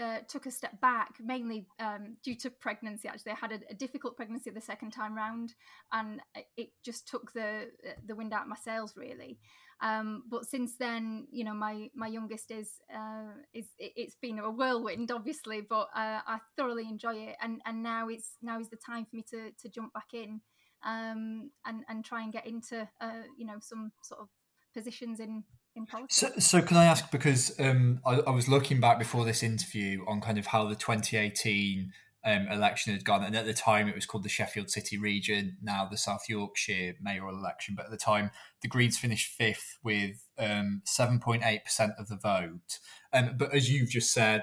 uh, 0.00 0.18
took 0.28 0.46
a 0.46 0.50
step 0.50 0.80
back, 0.80 1.14
mainly 1.20 1.66
um, 1.78 2.16
due 2.22 2.34
to 2.36 2.50
pregnancy. 2.50 3.08
Actually, 3.08 3.32
I 3.32 3.36
had 3.36 3.52
a, 3.52 3.60
a, 3.70 3.74
difficult 3.74 4.16
pregnancy 4.16 4.50
the 4.50 4.60
second 4.60 4.90
time 4.90 5.14
round, 5.14 5.54
and 5.92 6.20
it 6.56 6.70
just 6.84 7.08
took 7.08 7.32
the 7.32 7.70
the 8.06 8.14
wind 8.14 8.32
out 8.32 8.42
of 8.42 8.48
my 8.48 8.56
sails, 8.56 8.94
really. 8.96 9.38
Um, 9.82 10.22
but 10.30 10.46
since 10.46 10.76
then, 10.78 11.26
you 11.30 11.44
know, 11.44 11.54
my 11.54 11.88
my 11.94 12.06
youngest 12.06 12.50
is 12.50 12.80
uh, 12.94 13.34
is 13.52 13.66
it, 13.78 13.92
has 13.98 14.16
been 14.20 14.38
a 14.38 14.50
whirlwind, 14.50 15.10
obviously, 15.10 15.60
but 15.60 15.88
uh, 15.94 16.20
I 16.26 16.38
thoroughly 16.56 16.84
enjoy 16.88 17.14
it, 17.16 17.36
and 17.40 17.60
and 17.66 17.82
now 17.82 18.08
it's 18.08 18.36
now 18.42 18.58
is 18.58 18.70
the 18.70 18.76
time 18.76 19.04
for 19.04 19.16
me 19.16 19.24
to 19.30 19.50
to 19.50 19.68
jump 19.68 19.92
back 19.92 20.14
in 20.14 20.40
um, 20.84 21.50
and 21.66 21.84
and 21.88 22.04
try 22.04 22.22
and 22.22 22.32
get 22.32 22.46
into 22.46 22.88
uh, 23.00 23.22
you 23.36 23.46
know 23.46 23.56
some 23.60 23.92
sort 24.02 24.20
of 24.20 24.28
positions 24.74 25.20
in 25.20 25.44
in 25.76 25.86
politics. 25.86 26.16
So, 26.16 26.30
so 26.38 26.62
can 26.62 26.76
I 26.76 26.84
ask 26.84 27.10
because 27.10 27.58
um, 27.60 28.00
I, 28.04 28.20
I 28.20 28.30
was 28.30 28.48
looking 28.48 28.80
back 28.80 28.98
before 28.98 29.24
this 29.24 29.42
interview 29.42 30.04
on 30.06 30.20
kind 30.20 30.38
of 30.38 30.46
how 30.46 30.66
the 30.66 30.74
2018 30.74 31.92
um, 32.26 32.48
election 32.48 32.92
had 32.92 33.04
gone. 33.04 33.22
And 33.22 33.36
at 33.36 33.46
the 33.46 33.54
time, 33.54 33.88
it 33.88 33.94
was 33.94 34.04
called 34.04 34.24
the 34.24 34.28
Sheffield 34.28 34.68
City 34.68 34.98
region, 34.98 35.56
now 35.62 35.86
the 35.88 35.96
South 35.96 36.24
Yorkshire 36.28 36.94
mayoral 37.00 37.38
election. 37.38 37.74
But 37.76 37.86
at 37.86 37.92
the 37.92 37.96
time, 37.96 38.32
the 38.62 38.68
Greens 38.68 38.98
finished 38.98 39.32
fifth 39.32 39.78
with 39.84 40.26
um, 40.36 40.82
7.8% 40.84 41.90
of 41.98 42.08
the 42.08 42.16
vote. 42.16 42.80
Um, 43.12 43.36
but 43.38 43.54
as 43.54 43.70
you've 43.70 43.90
just 43.90 44.12
said, 44.12 44.42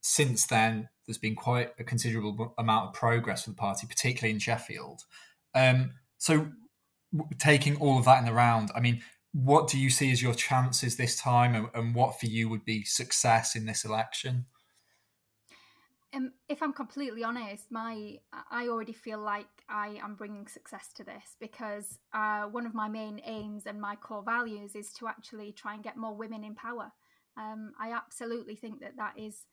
since 0.00 0.46
then, 0.46 0.88
there's 1.06 1.18
been 1.18 1.36
quite 1.36 1.72
a 1.78 1.84
considerable 1.84 2.54
amount 2.56 2.88
of 2.88 2.94
progress 2.94 3.44
for 3.44 3.50
the 3.50 3.56
party, 3.56 3.86
particularly 3.86 4.32
in 4.32 4.38
Sheffield. 4.38 5.02
Um, 5.54 5.92
so, 6.16 6.48
taking 7.38 7.76
all 7.76 7.98
of 7.98 8.04
that 8.06 8.18
in 8.18 8.24
the 8.24 8.32
round, 8.32 8.70
I 8.74 8.80
mean, 8.80 9.02
what 9.32 9.68
do 9.68 9.78
you 9.78 9.90
see 9.90 10.10
as 10.10 10.22
your 10.22 10.34
chances 10.34 10.96
this 10.96 11.20
time, 11.20 11.54
and, 11.54 11.68
and 11.74 11.94
what 11.94 12.18
for 12.18 12.26
you 12.26 12.48
would 12.48 12.64
be 12.64 12.84
success 12.84 13.54
in 13.54 13.66
this 13.66 13.84
election? 13.84 14.46
um, 16.14 16.32
if 16.48 16.62
I'm 16.62 16.72
completely 16.72 17.22
honest, 17.22 17.70
my 17.70 18.18
I 18.50 18.68
already 18.68 18.92
feel 18.92 19.18
like 19.18 19.46
I 19.68 19.98
am 20.02 20.14
bringing 20.14 20.46
success 20.46 20.90
to 20.96 21.04
this 21.04 21.36
because 21.38 21.98
uh, 22.14 22.44
one 22.44 22.66
of 22.66 22.74
my 22.74 22.88
main 22.88 23.20
aims 23.24 23.66
and 23.66 23.80
my 23.80 23.94
core 23.96 24.22
values 24.22 24.74
is 24.74 24.92
to 24.94 25.08
actually 25.08 25.52
try 25.52 25.74
and 25.74 25.84
get 25.84 25.96
more 25.96 26.14
women 26.14 26.44
in 26.44 26.54
power. 26.54 26.92
Um, 27.36 27.72
I 27.78 27.92
absolutely 27.92 28.56
think 28.56 28.80
that 28.80 28.96
that 28.96 29.18
is 29.18 29.44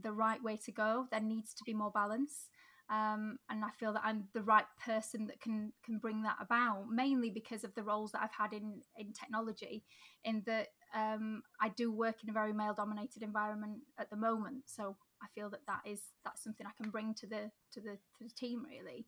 the 0.00 0.12
right 0.12 0.42
way 0.42 0.56
to 0.64 0.72
go. 0.72 1.06
There 1.10 1.20
needs 1.20 1.52
to 1.54 1.64
be 1.64 1.74
more 1.74 1.90
balance. 1.90 2.48
Um, 2.88 3.38
and 3.50 3.64
I 3.64 3.70
feel 3.80 3.92
that 3.94 4.02
I'm 4.04 4.28
the 4.32 4.42
right 4.42 4.66
person 4.84 5.26
that 5.26 5.40
can 5.40 5.72
can 5.84 5.98
bring 5.98 6.22
that 6.22 6.36
about. 6.40 6.84
Mainly 6.88 7.30
because 7.30 7.64
of 7.64 7.74
the 7.74 7.82
roles 7.82 8.12
that 8.12 8.22
I've 8.22 8.30
had 8.32 8.52
in 8.52 8.80
in 8.96 9.12
technology, 9.12 9.84
in 10.24 10.42
that 10.46 10.68
um, 10.94 11.42
I 11.60 11.70
do 11.70 11.90
work 11.90 12.22
in 12.22 12.30
a 12.30 12.32
very 12.32 12.52
male 12.52 12.74
dominated 12.74 13.22
environment 13.22 13.80
at 13.98 14.08
the 14.10 14.16
moment. 14.16 14.64
So 14.66 14.96
I 15.22 15.26
feel 15.34 15.50
that 15.50 15.66
that 15.66 15.80
is 15.84 16.00
that's 16.24 16.44
something 16.44 16.66
I 16.66 16.80
can 16.80 16.90
bring 16.90 17.14
to 17.14 17.26
the 17.26 17.50
to 17.72 17.80
the 17.80 17.98
to 18.18 18.24
the 18.24 18.30
team 18.30 18.64
really. 18.64 19.06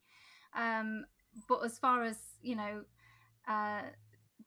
Um, 0.57 1.05
but 1.49 1.65
as 1.65 1.79
far 1.79 2.03
as 2.03 2.19
you 2.43 2.57
know, 2.57 2.83
uh, 3.47 3.83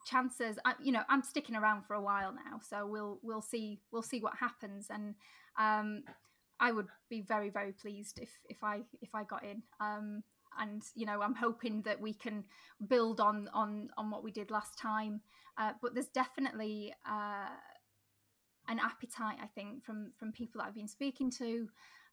chances, 0.05 0.57
I, 0.65 0.73
you 0.83 0.91
know, 0.91 1.03
I'm 1.07 1.23
sticking 1.23 1.55
around 1.55 1.85
for 1.85 1.93
a 1.93 2.01
while 2.01 2.33
now, 2.33 2.59
so 2.59 2.85
we'll 2.85 3.19
we'll 3.23 3.41
see 3.41 3.79
we'll 3.91 4.01
see 4.01 4.19
what 4.19 4.33
happens 4.39 4.87
and. 4.89 5.15
Um, 5.59 6.03
I 6.61 6.71
would 6.71 6.87
be 7.09 7.21
very 7.21 7.49
very 7.49 7.73
pleased 7.73 8.19
if 8.21 8.29
if 8.47 8.63
I 8.63 8.81
if 9.01 9.13
I 9.13 9.23
got 9.23 9.43
in. 9.43 9.63
Um, 9.81 10.23
and 10.59 10.83
you 10.95 11.05
know 11.05 11.21
I'm 11.21 11.35
hoping 11.35 11.81
that 11.83 11.99
we 11.99 12.13
can 12.13 12.45
build 12.87 13.19
on 13.19 13.49
on 13.53 13.89
on 13.97 14.11
what 14.11 14.23
we 14.23 14.31
did 14.31 14.51
last 14.51 14.77
time. 14.77 15.21
Uh, 15.57 15.73
but 15.81 15.93
there's 15.93 16.07
definitely 16.07 16.93
uh, 17.05 17.49
an 18.67 18.79
appetite, 18.79 19.37
I 19.41 19.47
think, 19.47 19.83
from 19.83 20.11
from 20.17 20.31
people 20.31 20.61
that 20.61 20.67
I've 20.67 20.75
been 20.75 20.87
speaking 20.87 21.31
to. 21.39 21.67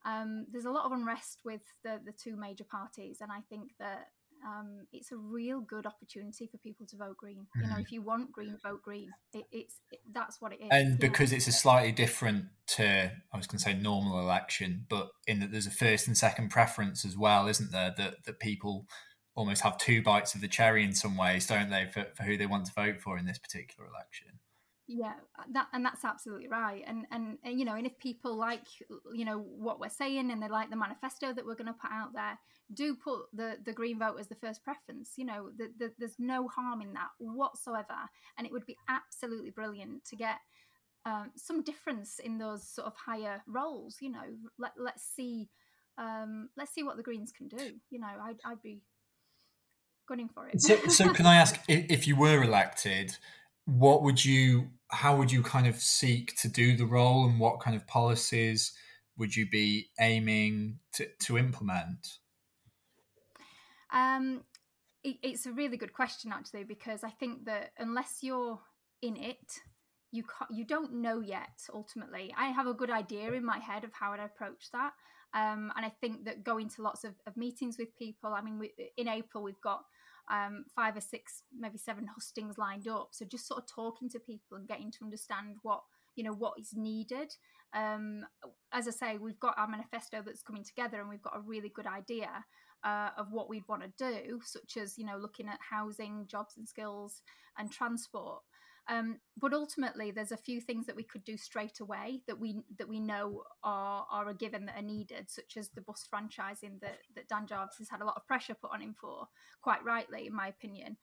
Um, 0.05 0.45
there's 0.51 0.65
a 0.65 0.71
lot 0.71 0.85
of 0.85 0.91
unrest 0.91 1.41
with 1.45 1.61
the 1.83 1.99
the 2.03 2.11
two 2.11 2.35
major 2.35 2.63
parties, 2.63 3.19
and 3.21 3.31
I 3.31 3.41
think 3.49 3.71
that 3.79 4.07
um, 4.45 4.85
it's 4.91 5.11
a 5.11 5.17
real 5.17 5.61
good 5.61 5.85
opportunity 5.85 6.47
for 6.47 6.57
people 6.57 6.85
to 6.87 6.97
vote 6.97 7.17
green. 7.17 7.39
Mm-hmm. 7.39 7.61
You 7.61 7.67
know, 7.67 7.73
mm-hmm. 7.73 7.81
if 7.81 7.91
you 7.91 8.01
want 8.01 8.31
green, 8.31 8.57
vote 8.63 8.81
green. 8.81 9.11
It, 9.33 9.45
it's 9.51 9.79
it, 9.91 9.99
that's 10.11 10.41
what 10.41 10.53
it 10.53 10.59
is. 10.61 10.67
And 10.71 10.99
because 10.99 11.31
it's 11.33 11.47
a 11.47 11.51
slightly 11.51 11.91
different 11.91 12.45
to, 12.67 13.11
I 13.33 13.37
was 13.37 13.47
going 13.47 13.59
to 13.59 13.63
say 13.63 13.73
normal 13.73 14.19
election, 14.19 14.85
but 14.89 15.09
in 15.27 15.39
that 15.39 15.51
there's 15.51 15.67
a 15.67 15.71
first 15.71 16.07
and 16.07 16.17
second 16.17 16.49
preference 16.49 17.05
as 17.05 17.17
well, 17.17 17.47
isn't 17.47 17.71
there? 17.71 17.93
That 17.97 18.25
that 18.25 18.39
people 18.39 18.85
almost 19.35 19.61
have 19.61 19.77
two 19.77 20.01
bites 20.01 20.35
of 20.35 20.41
the 20.41 20.47
cherry 20.47 20.83
in 20.83 20.93
some 20.93 21.15
ways, 21.15 21.47
don't 21.47 21.69
they, 21.69 21.85
for, 21.85 22.07
for 22.15 22.23
who 22.23 22.37
they 22.37 22.45
want 22.45 22.65
to 22.65 22.73
vote 22.73 22.99
for 22.99 23.17
in 23.17 23.25
this 23.25 23.37
particular 23.37 23.87
election? 23.87 24.39
Yeah 24.89 25.13
that 25.53 25.67
and 25.71 25.85
that's 25.85 26.03
absolutely 26.03 26.47
right 26.47 26.83
and, 26.87 27.05
and 27.11 27.37
and 27.43 27.59
you 27.59 27.63
know 27.63 27.75
and 27.75 27.85
if 27.85 27.97
people 27.99 28.35
like 28.35 28.63
you 29.13 29.23
know 29.23 29.37
what 29.37 29.79
we're 29.79 29.87
saying 29.87 30.31
and 30.31 30.41
they 30.41 30.47
like 30.47 30.71
the 30.71 30.75
manifesto 30.75 31.31
that 31.31 31.45
we're 31.45 31.53
going 31.53 31.67
to 31.67 31.79
put 31.79 31.91
out 31.91 32.11
there 32.11 32.39
do 32.73 32.95
put 32.95 33.19
the 33.31 33.57
the 33.63 33.71
green 33.71 33.99
vote 33.99 34.15
as 34.19 34.27
the 34.27 34.35
first 34.35 34.63
preference 34.63 35.11
you 35.15 35.25
know 35.25 35.51
the, 35.59 35.69
the, 35.77 35.91
there's 35.99 36.15
no 36.17 36.47
harm 36.47 36.81
in 36.81 36.91
that 36.93 37.09
whatsoever 37.19 38.09
and 38.35 38.47
it 38.47 38.51
would 38.51 38.65
be 38.65 38.75
absolutely 38.89 39.51
brilliant 39.51 40.03
to 40.03 40.15
get 40.15 40.37
um, 41.05 41.31
some 41.35 41.61
difference 41.61 42.17
in 42.17 42.39
those 42.39 42.67
sort 42.67 42.87
of 42.87 42.93
higher 42.95 43.43
roles 43.47 43.97
you 44.01 44.11
know 44.11 44.25
let, 44.57 44.71
let's 44.75 45.03
see 45.03 45.49
um, 45.99 46.49
let's 46.57 46.73
see 46.73 46.81
what 46.81 46.97
the 46.97 47.03
greens 47.03 47.31
can 47.31 47.47
do 47.47 47.73
you 47.91 47.99
know 47.99 48.09
i'd, 48.23 48.37
I'd 48.43 48.61
be 48.63 48.81
gunning 50.07 50.29
for 50.33 50.47
it. 50.47 50.59
So, 50.59 50.75
so 50.87 51.13
can 51.13 51.27
i 51.27 51.35
ask 51.35 51.59
if 51.67 52.07
you 52.07 52.15
were 52.15 52.41
elected 52.41 53.15
what 53.65 54.01
would 54.01 54.23
you 54.25 54.69
how 54.91 55.15
would 55.15 55.31
you 55.31 55.43
kind 55.43 55.67
of 55.67 55.75
seek 55.75 56.35
to 56.41 56.47
do 56.47 56.75
the 56.75 56.85
role 56.85 57.25
and 57.25 57.39
what 57.39 57.59
kind 57.59 57.75
of 57.75 57.85
policies 57.87 58.73
would 59.17 59.35
you 59.35 59.47
be 59.49 59.89
aiming 59.99 60.79
to, 60.93 61.07
to 61.21 61.37
implement? 61.37 62.17
Um, 63.93 64.43
it, 65.03 65.17
it's 65.23 65.45
a 65.45 65.51
really 65.51 65.77
good 65.77 65.93
question 65.93 66.31
actually 66.33 66.63
because 66.65 67.03
i 67.05 67.09
think 67.09 67.45
that 67.45 67.71
unless 67.79 68.17
you're 68.21 68.59
in 69.01 69.15
it 69.15 69.61
you 70.11 70.23
you 70.49 70.65
don't 70.65 70.93
know 70.93 71.19
yet 71.19 71.61
ultimately. 71.73 72.33
I 72.37 72.47
have 72.47 72.67
a 72.67 72.73
good 72.73 72.89
idea 72.89 73.31
in 73.33 73.45
my 73.45 73.59
head 73.59 73.83
of 73.83 73.91
how 73.93 74.13
i'd 74.13 74.19
approach 74.19 74.71
that. 74.71 74.93
Um, 75.33 75.71
and 75.75 75.85
i 75.85 75.89
think 76.01 76.25
that 76.25 76.43
going 76.43 76.69
to 76.69 76.81
lots 76.81 77.03
of, 77.03 77.13
of 77.27 77.37
meetings 77.37 77.77
with 77.77 77.95
people 77.95 78.33
i 78.33 78.41
mean 78.41 78.57
we, 78.57 78.71
in 78.97 79.07
april 79.07 79.43
we've 79.43 79.61
got 79.61 79.81
um, 80.29 80.65
five 80.75 80.95
or 80.95 81.01
six, 81.01 81.43
maybe 81.57 81.77
seven 81.77 82.07
hustings 82.07 82.57
lined 82.57 82.87
up. 82.87 83.09
So 83.11 83.25
just 83.25 83.47
sort 83.47 83.61
of 83.61 83.67
talking 83.67 84.09
to 84.09 84.19
people 84.19 84.57
and 84.57 84.67
getting 84.67 84.91
to 84.91 85.03
understand 85.03 85.55
what 85.63 85.81
you 86.15 86.23
know 86.23 86.33
what 86.33 86.53
is 86.59 86.73
needed. 86.75 87.33
Um, 87.73 88.25
as 88.73 88.87
I 88.87 88.91
say, 88.91 89.17
we've 89.17 89.39
got 89.39 89.57
our 89.57 89.67
manifesto 89.67 90.21
that's 90.25 90.43
coming 90.43 90.63
together, 90.63 90.99
and 90.99 91.09
we've 91.09 91.21
got 91.21 91.37
a 91.37 91.41
really 91.41 91.69
good 91.69 91.87
idea 91.87 92.45
uh, 92.83 93.09
of 93.17 93.31
what 93.31 93.49
we'd 93.49 93.67
want 93.67 93.83
to 93.83 93.91
do, 93.97 94.39
such 94.43 94.77
as 94.77 94.97
you 94.97 95.05
know 95.05 95.17
looking 95.17 95.47
at 95.47 95.59
housing, 95.69 96.25
jobs 96.27 96.55
and 96.57 96.67
skills, 96.67 97.21
and 97.57 97.71
transport. 97.71 98.41
Um, 98.89 99.19
but 99.39 99.53
ultimately, 99.53 100.09
there's 100.09 100.31
a 100.31 100.37
few 100.37 100.59
things 100.59 100.87
that 100.87 100.95
we 100.95 101.03
could 101.03 101.23
do 101.23 101.37
straight 101.37 101.79
away 101.79 102.21
that 102.27 102.39
we 102.39 102.63
that 102.77 102.89
we 102.89 102.99
know 102.99 103.43
are 103.63 104.05
are 104.09 104.29
a 104.29 104.33
given 104.33 104.65
that 104.65 104.77
are 104.77 104.81
needed, 104.81 105.29
such 105.29 105.57
as 105.57 105.69
the 105.69 105.81
bus 105.81 106.07
franchising 106.11 106.81
that 106.81 106.97
that 107.15 107.27
Dan 107.29 107.45
Jarvis 107.45 107.77
has 107.77 107.89
had 107.89 108.01
a 108.01 108.05
lot 108.05 108.17
of 108.17 108.25
pressure 108.25 108.55
put 108.55 108.71
on 108.73 108.81
him 108.81 108.95
for, 108.99 109.27
quite 109.61 109.83
rightly, 109.83 110.25
in 110.25 110.35
my 110.35 110.47
opinion. 110.47 110.97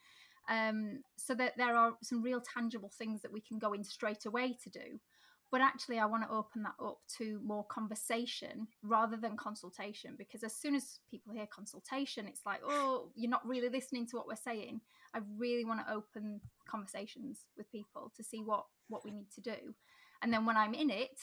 Um, 0.49 1.03
so 1.17 1.35
that 1.35 1.55
there 1.57 1.77
are 1.77 1.95
some 2.03 2.23
real 2.23 2.41
tangible 2.41 2.91
things 2.97 3.23
that 3.23 3.33
we 3.33 3.41
can 3.41 3.59
go 3.59 3.73
in 3.73 3.85
straight 3.85 4.27
away 4.27 4.57
to 4.63 4.71
do. 4.71 5.01
But 5.53 5.61
actually, 5.61 5.99
I 5.99 6.07
want 6.07 6.25
to 6.25 6.35
open 6.35 6.65
that 6.65 6.75
up 6.85 6.99
to 7.19 7.41
more 7.45 7.65
conversation 7.65 8.67
rather 8.83 9.17
than 9.17 9.37
consultation 9.37 10.15
because 10.19 10.43
as 10.43 10.55
soon 10.55 10.75
as 10.75 10.99
people 11.09 11.33
hear 11.33 11.47
consultation, 11.47 12.27
it's 12.27 12.45
like, 12.45 12.61
oh, 12.67 13.11
you're 13.15 13.31
not 13.31 13.47
really 13.47 13.69
listening 13.69 14.07
to 14.09 14.17
what 14.17 14.27
we're 14.27 14.37
saying. 14.37 14.81
I 15.15 15.21
really 15.39 15.65
want 15.65 15.87
to 15.87 15.93
open 15.93 16.41
conversations 16.69 17.47
with 17.57 17.71
people 17.71 18.13
to 18.17 18.25
see 18.25 18.39
what 18.39 18.67
what 18.89 19.05
we 19.05 19.11
need 19.13 19.31
to 19.35 19.41
do. 19.41 19.75
And 20.23 20.33
then 20.33 20.47
when 20.47 20.57
I'm 20.57 20.75
in 20.75 20.91
it, 20.91 21.19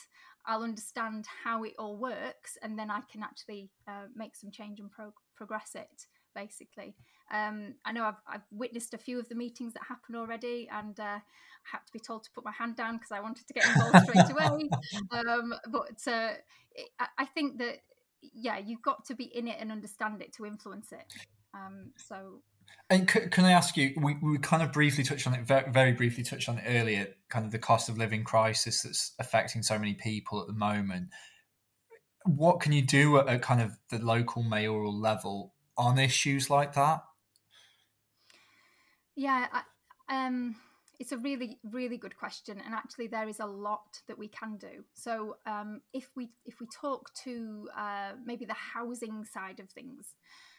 I'll 0.46 0.62
understand 0.62 1.26
how 1.44 1.64
it 1.64 1.74
all 1.78 1.96
works, 1.96 2.56
and 2.62 2.78
then 2.78 2.90
I 2.90 3.00
can 3.10 3.22
actually 3.22 3.70
uh, 3.88 4.06
make 4.14 4.36
some 4.36 4.50
change 4.50 4.80
and 4.80 4.90
pro- 4.90 5.14
progress 5.36 5.72
it 5.74 6.06
basically. 6.34 6.94
Um, 7.32 7.74
I 7.84 7.92
know 7.92 8.04
I've, 8.04 8.20
I've, 8.26 8.42
witnessed 8.50 8.92
a 8.94 8.98
few 8.98 9.18
of 9.18 9.28
the 9.28 9.34
meetings 9.34 9.72
that 9.72 9.82
happen 9.88 10.14
already, 10.14 10.68
and 10.70 10.98
uh, 11.00 11.18
had 11.64 11.78
to 11.86 11.92
be 11.92 11.98
told 11.98 12.24
to 12.24 12.30
put 12.34 12.44
my 12.44 12.52
hand 12.52 12.76
down 12.76 12.96
because 12.96 13.12
I 13.12 13.20
wanted 13.20 13.46
to 13.46 13.54
get 13.54 13.66
involved 13.66 14.08
straight 14.08 14.30
away. 14.30 14.68
Um, 15.10 15.54
but 15.68 16.00
uh, 16.06 16.32
it, 16.74 16.88
I 17.18 17.24
think 17.24 17.58
that 17.58 17.78
yeah, 18.32 18.58
you've 18.58 18.82
got 18.82 19.04
to 19.06 19.14
be 19.14 19.24
in 19.24 19.48
it 19.48 19.56
and 19.60 19.70
understand 19.70 20.22
it 20.22 20.32
to 20.34 20.46
influence 20.46 20.92
it. 20.92 21.12
Um, 21.54 21.92
so. 21.96 22.40
And 22.90 23.10
c- 23.10 23.28
can 23.30 23.44
I 23.44 23.52
ask 23.52 23.76
you? 23.76 23.94
We, 23.96 24.16
we 24.22 24.38
kind 24.38 24.62
of 24.62 24.72
briefly 24.72 25.04
touched 25.04 25.26
on 25.26 25.34
it, 25.34 25.42
very, 25.42 25.70
very 25.70 25.92
briefly 25.92 26.24
touched 26.24 26.48
on 26.48 26.58
it 26.58 26.64
earlier. 26.66 27.08
Kind 27.28 27.44
of 27.44 27.52
the 27.52 27.58
cost 27.58 27.88
of 27.88 27.98
living 27.98 28.24
crisis 28.24 28.82
that's 28.82 29.12
affecting 29.18 29.62
so 29.62 29.78
many 29.78 29.94
people 29.94 30.40
at 30.40 30.46
the 30.46 30.52
moment. 30.52 31.08
What 32.24 32.60
can 32.60 32.72
you 32.72 32.82
do 32.82 33.18
at, 33.18 33.28
at 33.28 33.42
kind 33.42 33.60
of 33.60 33.76
the 33.90 33.98
local 33.98 34.42
mayoral 34.42 34.98
level 34.98 35.53
on 35.76 35.98
issues 35.98 36.50
like 36.50 36.74
that? 36.74 37.02
Yeah, 39.16 39.46
I, 39.52 40.26
um, 40.26 40.56
it's 40.98 41.12
a 41.12 41.18
really, 41.18 41.58
really 41.70 41.96
good 41.96 42.16
question, 42.16 42.60
and 42.64 42.74
actually, 42.74 43.06
there 43.06 43.28
is 43.28 43.40
a 43.40 43.46
lot 43.46 44.00
that 44.08 44.18
we 44.18 44.28
can 44.28 44.56
do. 44.56 44.84
So, 44.94 45.36
um, 45.46 45.80
if 45.92 46.08
we 46.16 46.30
if 46.44 46.60
we 46.60 46.66
talk 46.66 47.12
to 47.24 47.68
uh, 47.76 48.12
maybe 48.24 48.44
the 48.44 48.54
housing 48.54 49.24
side 49.24 49.60
of 49.60 49.70
things, 49.70 50.14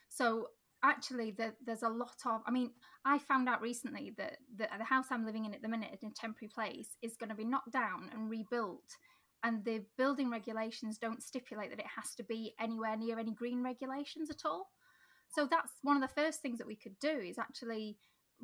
so 0.09 0.49
actually, 0.83 1.31
the, 1.31 1.53
there's 1.65 1.83
a 1.83 1.89
lot 1.89 2.17
of. 2.25 2.41
I 2.45 2.51
mean, 2.51 2.71
I 3.05 3.17
found 3.17 3.49
out 3.49 3.61
recently 3.61 4.13
that 4.17 4.37
the, 4.55 4.67
the 4.77 4.83
house 4.85 5.07
I'm 5.11 5.25
living 5.25 5.45
in 5.45 5.53
at 5.53 5.61
the 5.61 5.69
minute 5.69 5.97
in 6.01 6.09
a 6.09 6.13
temporary 6.13 6.49
place 6.53 6.97
is 7.01 7.17
going 7.17 7.29
to 7.29 7.35
be 7.35 7.45
knocked 7.45 7.71
down 7.71 8.09
and 8.13 8.29
rebuilt 8.29 8.97
and 9.45 9.63
the 9.63 9.83
building 9.95 10.31
regulations 10.31 10.97
don't 10.97 11.21
stipulate 11.21 11.69
that 11.69 11.79
it 11.79 11.85
has 11.95 12.15
to 12.15 12.23
be 12.23 12.55
anywhere 12.59 12.97
near 12.97 13.19
any 13.19 13.31
green 13.31 13.63
regulations 13.63 14.31
at 14.31 14.41
all. 14.43 14.71
So 15.29 15.47
that's 15.49 15.71
one 15.81 15.95
of 15.95 16.01
the 16.01 16.21
first 16.21 16.41
things 16.41 16.57
that 16.59 16.67
we 16.67 16.75
could 16.75 16.97
do 16.99 17.09
is 17.09 17.37
actually 17.37 17.97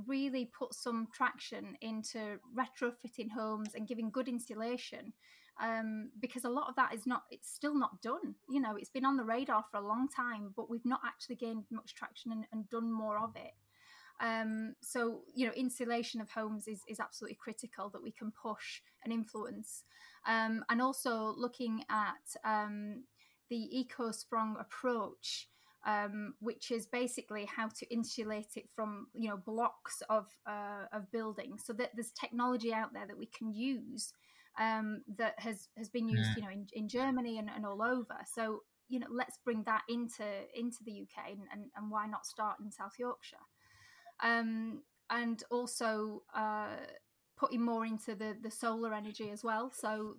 really 0.07 0.49
put 0.57 0.73
some 0.73 1.07
traction 1.13 1.75
into 1.81 2.37
retrofitting 2.55 3.31
homes 3.31 3.69
and 3.75 3.87
giving 3.87 4.09
good 4.09 4.27
insulation 4.27 5.13
um, 5.61 6.09
because 6.19 6.45
a 6.45 6.49
lot 6.49 6.69
of 6.69 6.75
that 6.75 6.93
is 6.93 7.05
not 7.05 7.23
it's 7.29 7.53
still 7.53 7.77
not 7.77 8.01
done. 8.01 8.35
You 8.49 8.61
know 8.61 8.75
it's 8.77 8.89
been 8.89 9.05
on 9.05 9.17
the 9.17 9.23
radar 9.23 9.63
for 9.69 9.77
a 9.77 9.87
long 9.87 10.07
time 10.07 10.53
but 10.55 10.69
we've 10.69 10.85
not 10.85 11.01
actually 11.05 11.35
gained 11.35 11.65
much 11.71 11.93
traction 11.93 12.31
and, 12.31 12.45
and 12.51 12.69
done 12.69 12.91
more 12.91 13.19
of 13.19 13.35
it. 13.35 13.53
Um, 14.21 14.75
so 14.81 15.21
you 15.35 15.45
know 15.45 15.53
insulation 15.53 16.21
of 16.21 16.29
homes 16.29 16.67
is, 16.67 16.81
is 16.87 16.99
absolutely 16.99 17.37
critical 17.41 17.89
that 17.89 18.03
we 18.03 18.11
can 18.11 18.31
push 18.31 18.81
and 19.03 19.13
influence. 19.13 19.83
Um, 20.27 20.63
and 20.69 20.81
also 20.81 21.33
looking 21.35 21.83
at 21.89 22.35
um, 22.45 23.03
the 23.49 23.79
eco 23.79 24.11
sprung 24.11 24.55
approach 24.59 25.47
um, 25.85 26.35
which 26.39 26.71
is 26.71 26.85
basically 26.85 27.45
how 27.45 27.67
to 27.67 27.93
insulate 27.93 28.55
it 28.55 28.69
from 28.75 29.07
you 29.13 29.29
know 29.29 29.37
blocks 29.37 30.01
of 30.09 30.27
uh, 30.45 30.85
of 30.93 31.11
buildings, 31.11 31.63
so 31.65 31.73
that 31.73 31.91
there's 31.95 32.11
technology 32.11 32.73
out 32.73 32.93
there 32.93 33.07
that 33.07 33.17
we 33.17 33.27
can 33.27 33.53
use 33.53 34.13
um, 34.59 35.01
that 35.17 35.35
has 35.39 35.69
has 35.77 35.89
been 35.89 36.07
used 36.07 36.29
yeah. 36.29 36.35
you 36.35 36.41
know 36.43 36.51
in, 36.51 36.67
in 36.73 36.87
Germany 36.87 37.39
and, 37.39 37.49
and 37.53 37.65
all 37.65 37.81
over. 37.81 38.17
So 38.31 38.61
you 38.89 38.99
know 38.99 39.07
let's 39.09 39.39
bring 39.43 39.63
that 39.63 39.81
into 39.89 40.25
into 40.55 40.83
the 40.85 41.01
UK 41.01 41.31
and, 41.31 41.41
and, 41.51 41.65
and 41.75 41.89
why 41.89 42.07
not 42.07 42.25
start 42.25 42.57
in 42.63 42.71
South 42.71 42.93
Yorkshire, 42.99 43.37
um, 44.23 44.83
and 45.09 45.43
also. 45.49 46.23
Uh, 46.35 46.77
putting 47.37 47.65
more 47.65 47.87
into 47.87 48.13
the 48.13 48.37
the 48.43 48.51
solar 48.51 48.93
energy 48.93 49.31
as 49.31 49.43
well 49.43 49.71
so 49.73 50.13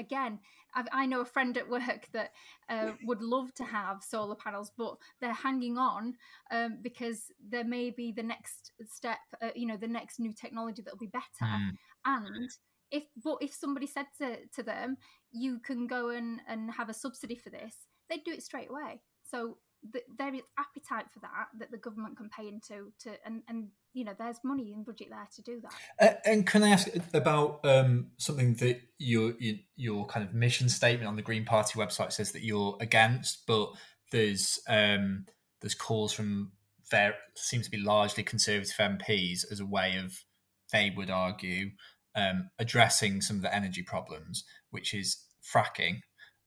again, 0.00 0.38
I've, 0.74 0.86
i 0.92 1.06
know 1.06 1.20
a 1.20 1.24
friend 1.24 1.56
at 1.56 1.68
work 1.68 2.08
that 2.12 2.30
uh, 2.68 2.92
would 3.04 3.22
love 3.22 3.54
to 3.54 3.64
have 3.64 4.02
solar 4.02 4.34
panels, 4.34 4.72
but 4.76 4.96
they're 5.20 5.32
hanging 5.32 5.78
on 5.78 6.14
um, 6.50 6.78
because 6.82 7.24
there 7.48 7.64
may 7.64 7.90
be 7.90 8.12
the 8.12 8.22
next 8.22 8.72
step, 8.86 9.18
uh, 9.42 9.50
you 9.54 9.66
know, 9.66 9.76
the 9.76 9.88
next 9.88 10.18
new 10.18 10.32
technology 10.32 10.82
that'll 10.82 10.98
be 10.98 11.06
better. 11.06 11.26
Mm. 11.42 11.70
And 12.06 12.50
if 12.90 13.04
but 13.22 13.38
if 13.40 13.54
somebody 13.54 13.86
said 13.86 14.06
to, 14.18 14.38
to 14.56 14.62
them, 14.62 14.96
you 15.30 15.60
can 15.60 15.86
go 15.86 16.10
and, 16.10 16.40
and 16.48 16.70
have 16.72 16.88
a 16.88 16.94
subsidy 16.94 17.36
for 17.36 17.50
this, 17.50 17.74
they'd 18.08 18.24
do 18.24 18.32
it 18.32 18.42
straight 18.42 18.70
away. 18.70 19.00
So 19.22 19.58
the, 19.92 20.02
there 20.18 20.34
is 20.34 20.42
appetite 20.58 21.06
for 21.12 21.20
that 21.20 21.46
that 21.58 21.70
the 21.70 21.78
government 21.78 22.16
can 22.16 22.28
pay 22.28 22.48
into 22.48 22.92
to 23.00 23.10
and 23.24 23.42
and 23.48 23.68
you 23.92 24.04
know 24.04 24.12
there's 24.18 24.38
money 24.44 24.72
in 24.72 24.82
budget 24.82 25.08
there 25.10 25.28
to 25.34 25.42
do 25.42 25.60
that. 25.60 25.72
Uh, 26.00 26.14
and 26.24 26.46
can 26.46 26.62
i 26.62 26.68
ask 26.68 26.88
about 27.14 27.60
um, 27.64 28.08
something 28.18 28.54
that 28.54 28.80
your, 28.98 29.32
your 29.38 29.56
your 29.76 30.06
kind 30.06 30.26
of 30.26 30.34
mission 30.34 30.68
statement 30.68 31.08
on 31.08 31.16
the 31.16 31.22
green 31.22 31.44
party 31.44 31.78
website 31.78 32.12
says 32.12 32.32
that 32.32 32.42
you're 32.42 32.76
against 32.80 33.46
but 33.46 33.70
there's 34.12 34.60
um 34.68 35.24
there's 35.60 35.74
calls 35.74 36.12
from 36.12 36.52
there 36.90 37.14
seems 37.34 37.64
to 37.64 37.70
be 37.70 37.78
largely 37.78 38.22
conservative 38.22 38.74
mps 38.76 39.50
as 39.50 39.60
a 39.60 39.66
way 39.66 39.96
of 39.96 40.24
they 40.72 40.92
would 40.96 41.10
argue 41.10 41.70
um, 42.16 42.50
addressing 42.58 43.20
some 43.20 43.36
of 43.36 43.42
the 43.42 43.54
energy 43.54 43.82
problems 43.82 44.44
which 44.70 44.92
is 44.92 45.24
fracking 45.42 46.00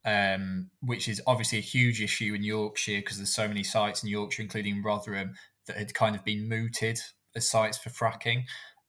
um, 0.06 0.70
which 0.82 1.08
is 1.08 1.22
obviously 1.28 1.58
a 1.60 1.62
huge 1.62 2.02
issue 2.02 2.34
in 2.34 2.44
Yorkshire 2.44 3.00
because 3.00 3.18
there's 3.18 3.34
so 3.34 3.48
many 3.48 3.64
sites 3.64 4.04
in 4.04 4.10
Yorkshire, 4.10 4.42
including 4.42 4.84
Rotherham, 4.84 5.36
that 5.68 5.78
had 5.78 5.94
kind 5.94 6.16
of 6.16 6.24
been 6.24 6.48
mooted 6.48 7.00
as 7.36 7.50
sites 7.50 7.78
for 7.78 7.90
fracking. 7.90 8.44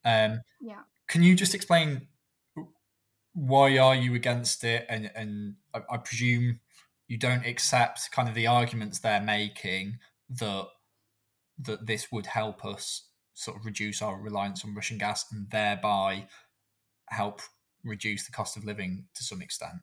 Um, 0.04 0.40
yeah. 0.61 0.83
Can 1.09 1.23
you 1.23 1.35
just 1.35 1.54
explain 1.54 2.09
why 3.35 3.78
are 3.78 3.94
you 3.94 4.14
against 4.14 4.64
it? 4.64 4.87
And 4.88 5.11
and 5.14 5.56
I, 5.75 5.80
I 5.90 5.97
presume 5.99 6.61
you 7.09 7.18
don't 7.18 7.47
accept 7.47 8.11
kind 8.12 8.28
of 8.28 8.35
the 8.35 8.47
arguments 8.47 8.99
they're 8.99 9.21
making 9.21 9.99
that 10.30 10.66
that 11.59 11.87
this 11.87 12.11
would 12.11 12.26
help 12.26 12.64
us 12.64 13.09
sort 13.35 13.56
of 13.56 13.66
reduce 13.66 14.00
our 14.00 14.21
reliance 14.21 14.64
on 14.64 14.75
Russian 14.75 14.99
gas 14.99 15.25
and 15.33 15.50
thereby 15.50 16.26
help 17.09 17.40
reduce 17.85 18.26
the 18.26 18.33
cost 18.33 18.56
of 18.56 18.64
living 18.64 19.06
to 19.14 19.23
some 19.23 19.42
extent. 19.42 19.75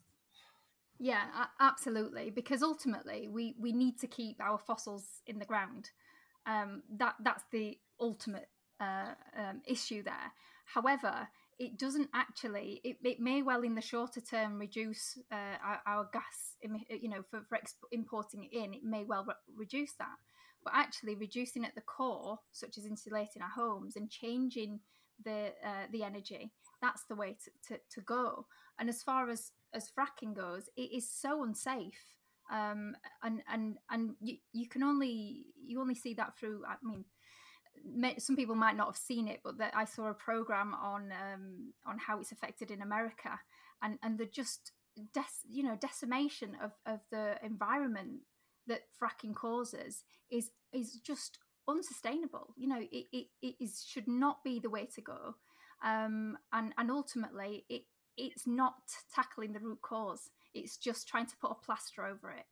Yeah, 1.01 1.24
absolutely. 1.60 2.29
Because 2.29 2.62
ultimately, 2.62 3.27
we 3.27 3.55
we 3.60 3.72
need 3.72 3.98
to 4.01 4.08
keep 4.08 4.39
our 4.39 4.60
fossils 4.60 5.24
in 5.25 5.39
the 5.39 5.46
ground. 5.46 5.89
Um, 6.46 6.84
that 6.98 7.15
that's 7.24 7.43
the 7.51 7.79
ultimate 8.00 8.50
uh, 8.79 9.15
um, 9.36 9.63
issue 9.65 10.03
there. 10.03 10.31
However, 10.65 11.27
it 11.58 11.79
doesn't 11.79 12.10
actually. 12.13 12.81
It, 12.84 12.98
it 13.03 13.20
may 13.20 13.41
well, 13.41 13.63
in 13.63 13.74
the 13.74 13.81
shorter 13.81 14.22
term, 14.22 14.60
reduce 14.60 15.17
uh, 15.31 15.58
our, 15.65 15.81
our, 15.88 16.10
gas. 16.13 16.55
You 16.62 17.10
know, 17.10 17.24
for, 17.24 17.41
for 17.50 17.58
exp- 17.58 17.89
importing 17.91 18.43
it 18.43 18.55
in, 18.55 18.75
it 18.75 18.84
may 18.84 19.03
well 19.03 19.25
re- 19.27 19.34
reduce 19.58 19.93
that. 19.93 20.17
But 20.63 20.74
actually, 20.75 21.15
reducing 21.15 21.65
at 21.65 21.74
the 21.74 21.81
core, 21.81 22.38
such 22.51 22.77
as 22.77 22.86
insulating 22.86 23.41
our 23.41 23.50
homes 23.50 23.96
and 23.96 24.08
changing 24.08 24.81
the 25.25 25.53
uh, 25.65 25.88
the 25.91 26.03
energy, 26.03 26.51
that's 26.79 27.05
the 27.05 27.15
way 27.15 27.38
to, 27.43 27.74
to, 27.74 27.81
to 27.89 28.01
go. 28.01 28.46
And 28.77 28.88
as 28.88 29.01
far 29.01 29.31
as 29.31 29.51
as 29.74 29.90
fracking 29.90 30.36
goes, 30.36 30.70
it 30.75 30.92
is 30.94 31.10
so 31.10 31.44
unsafe. 31.44 32.16
Um, 32.51 32.96
and 33.24 33.42
and 33.50 33.78
and 33.90 34.16
you, 34.20 34.38
you 34.51 34.68
can 34.68 34.84
only 34.84 35.46
you 35.63 35.80
only 35.80 35.96
see 35.96 36.13
that 36.16 36.38
through. 36.38 36.63
I 36.68 36.75
mean, 36.84 37.06
some 38.20 38.36
people 38.36 38.56
might 38.56 38.75
not 38.75 38.88
have 38.88 38.98
seen 38.98 39.28
it, 39.28 39.40
but 39.44 39.58
that 39.58 39.74
I 39.75 39.86
saw 39.86 40.08
a 40.08 40.13
program 40.13 40.74
on 40.74 41.12
um, 41.12 41.74
on 41.86 41.98
how 41.98 42.20
it's 42.20 42.32
affected 42.32 42.72
in 42.72 42.82
America, 42.82 43.40
and 43.82 43.98
and 44.04 44.18
the 44.18 44.25
just 44.25 44.72
des- 45.13 45.48
you 45.50 45.63
know 45.63 45.78
decimation 45.80 46.58
of 46.62 46.72
of 46.86 47.00
the 47.12 47.36
environment 47.44 48.22
that 48.68 48.82
fracking 49.01 49.36
causes 49.36 50.04
is 50.30 50.51
is 50.74 50.96
just 50.96 51.40
unsustainable. 51.68 52.54
You 52.58 52.68
know, 52.68 52.81
it 52.92 53.05
it, 53.12 53.27
it 53.42 53.55
is 53.60 53.84
should 53.88 54.07
not 54.07 54.44
be 54.44 54.60
the 54.60 54.70
way 54.70 54.88
to 54.96 55.01
go, 55.01 55.36
um, 55.84 56.38
and 56.53 56.74
and 56.77 56.92
ultimately 56.92 57.66
it 57.70 57.84
it's 58.18 58.48
not 58.48 58.76
tackling 59.14 59.54
the 59.54 59.60
root 59.60 59.82
cause. 59.82 60.30
It's 60.54 60.78
just 60.78 61.08
trying 61.08 61.28
to 61.28 61.36
put 61.42 61.52
a 61.52 61.66
plaster 61.66 62.06
over 62.06 62.32
it. 62.32 62.46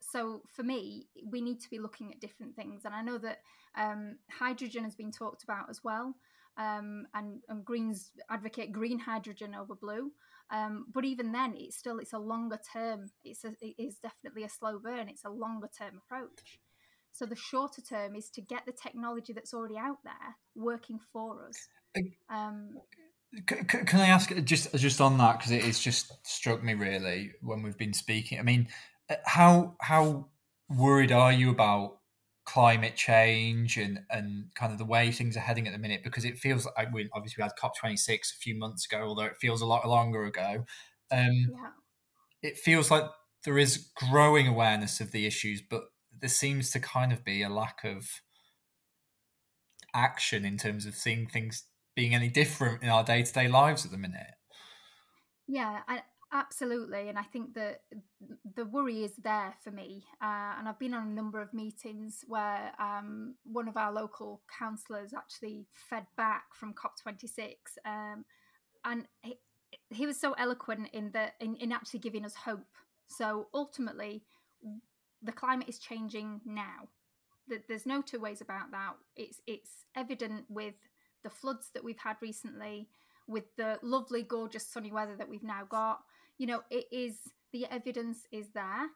So 0.00 0.42
for 0.54 0.62
me, 0.62 1.06
we 1.24 1.40
need 1.40 1.60
to 1.60 1.70
be 1.70 1.78
looking 1.78 2.10
at 2.12 2.20
different 2.20 2.56
things, 2.56 2.84
and 2.84 2.94
I 2.94 3.02
know 3.02 3.18
that 3.18 3.38
um, 3.76 4.18
hydrogen 4.30 4.84
has 4.84 4.94
been 4.94 5.12
talked 5.12 5.44
about 5.44 5.70
as 5.70 5.80
well. 5.84 6.14
Um, 6.58 7.06
and, 7.14 7.40
and, 7.48 7.64
Greens 7.64 8.10
advocate 8.28 8.72
green 8.72 8.98
hydrogen 8.98 9.54
over 9.54 9.74
blue. 9.74 10.10
Um, 10.50 10.84
but 10.92 11.06
even 11.06 11.32
then, 11.32 11.54
it's 11.56 11.78
still 11.78 11.98
it's 11.98 12.12
a 12.12 12.18
longer 12.18 12.58
term. 12.74 13.10
It's 13.24 13.44
a, 13.44 13.54
it 13.62 13.74
is 13.78 13.96
definitely 13.96 14.44
a 14.44 14.50
slow 14.50 14.78
burn. 14.78 15.08
It's 15.08 15.24
a 15.24 15.30
longer 15.30 15.68
term 15.78 16.02
approach. 16.04 16.58
So 17.12 17.24
the 17.24 17.36
shorter 17.36 17.80
term 17.80 18.14
is 18.14 18.28
to 18.30 18.42
get 18.42 18.66
the 18.66 18.72
technology 18.72 19.32
that's 19.32 19.54
already 19.54 19.78
out 19.78 19.98
there 20.04 20.36
working 20.54 20.98
for 21.12 21.46
us. 21.46 21.68
Um, 22.30 22.70
can 23.46 24.00
I 24.00 24.08
ask 24.08 24.34
just 24.44 24.74
just 24.74 25.00
on 25.00 25.16
that 25.18 25.38
because 25.38 25.52
it 25.52 25.62
has 25.62 25.80
just 25.80 26.12
struck 26.26 26.62
me 26.62 26.74
really 26.74 27.32
when 27.40 27.62
we've 27.62 27.78
been 27.78 27.94
speaking. 27.94 28.38
I 28.38 28.42
mean, 28.42 28.68
uh, 29.08 29.16
how 29.24 29.76
how 29.80 30.28
worried 30.68 31.12
are 31.12 31.32
you 31.32 31.50
about 31.50 31.98
climate 32.44 32.96
change 32.96 33.78
and 33.78 34.00
and 34.10 34.46
kind 34.54 34.72
of 34.72 34.78
the 34.78 34.84
way 34.84 35.10
things 35.10 35.36
are 35.36 35.40
heading 35.40 35.66
at 35.66 35.72
the 35.72 35.78
minute? 35.78 36.02
Because 36.04 36.26
it 36.26 36.38
feels 36.38 36.68
like 36.76 36.92
we 36.92 37.08
obviously 37.14 37.40
we 37.40 37.44
had 37.44 37.56
COP 37.56 37.76
twenty 37.76 37.96
six 37.96 38.32
a 38.32 38.36
few 38.36 38.54
months 38.54 38.84
ago, 38.84 39.02
although 39.02 39.24
it 39.24 39.38
feels 39.40 39.62
a 39.62 39.66
lot 39.66 39.88
longer 39.88 40.24
ago. 40.24 40.66
Um, 41.10 41.50
yeah. 41.50 41.70
It 42.42 42.58
feels 42.58 42.90
like 42.90 43.04
there 43.44 43.58
is 43.58 43.88
growing 43.94 44.46
awareness 44.46 45.00
of 45.00 45.12
the 45.12 45.26
issues, 45.26 45.62
but 45.62 45.84
there 46.20 46.28
seems 46.28 46.70
to 46.70 46.80
kind 46.80 47.12
of 47.12 47.24
be 47.24 47.42
a 47.42 47.48
lack 47.48 47.82
of 47.84 48.20
action 49.94 50.44
in 50.44 50.58
terms 50.58 50.86
of 50.86 50.94
seeing 50.94 51.26
things 51.26 51.64
being 51.94 52.14
any 52.14 52.28
different 52.28 52.82
in 52.82 52.88
our 52.88 53.04
day 53.04 53.22
to 53.22 53.32
day 53.32 53.48
lives 53.48 53.84
at 53.84 53.90
the 53.90 53.98
minute. 53.98 54.34
Yeah, 55.46 55.80
I, 55.88 56.02
absolutely. 56.32 57.08
And 57.08 57.18
I 57.18 57.24
think 57.24 57.54
that 57.54 57.80
the 58.56 58.64
worry 58.64 59.04
is 59.04 59.14
there 59.16 59.54
for 59.62 59.70
me. 59.70 60.04
Uh, 60.22 60.54
and 60.58 60.68
I've 60.68 60.78
been 60.78 60.94
on 60.94 61.08
a 61.08 61.10
number 61.10 61.40
of 61.40 61.52
meetings 61.52 62.24
where 62.26 62.72
um, 62.80 63.34
one 63.44 63.68
of 63.68 63.76
our 63.76 63.92
local 63.92 64.40
councillors 64.58 65.12
actually 65.12 65.66
fed 65.72 66.06
back 66.16 66.44
from 66.54 66.74
COP26. 66.74 67.54
Um, 67.84 68.24
and 68.84 69.06
he, 69.22 69.38
he, 69.90 70.06
was 70.06 70.18
so 70.18 70.32
eloquent 70.32 70.88
in, 70.92 71.10
the, 71.12 71.28
in, 71.40 71.56
in 71.56 71.72
actually 71.72 72.00
giving 72.00 72.24
us 72.24 72.34
hope. 72.34 72.66
So 73.06 73.48
ultimately, 73.52 74.22
the 75.22 75.32
climate 75.32 75.68
is 75.68 75.78
changing 75.78 76.40
now. 76.44 76.88
There's 77.68 77.86
no 77.86 78.00
two 78.00 78.20
ways 78.20 78.40
about 78.40 78.70
that. 78.70 78.94
It's 79.16 79.40
it's 79.46 79.84
evident 79.94 80.44
with 80.48 80.74
the 81.22 81.30
floods 81.30 81.70
that 81.74 81.84
we've 81.84 81.98
had 81.98 82.16
recently, 82.20 82.88
with 83.26 83.44
the 83.56 83.78
lovely, 83.82 84.22
gorgeous 84.22 84.66
sunny 84.66 84.92
weather 84.92 85.16
that 85.16 85.28
we've 85.28 85.42
now 85.42 85.64
got. 85.68 86.00
You 86.38 86.46
know, 86.46 86.62
it 86.70 86.86
is 86.90 87.18
the 87.52 87.66
evidence 87.70 88.26
is 88.32 88.48
there. 88.54 88.88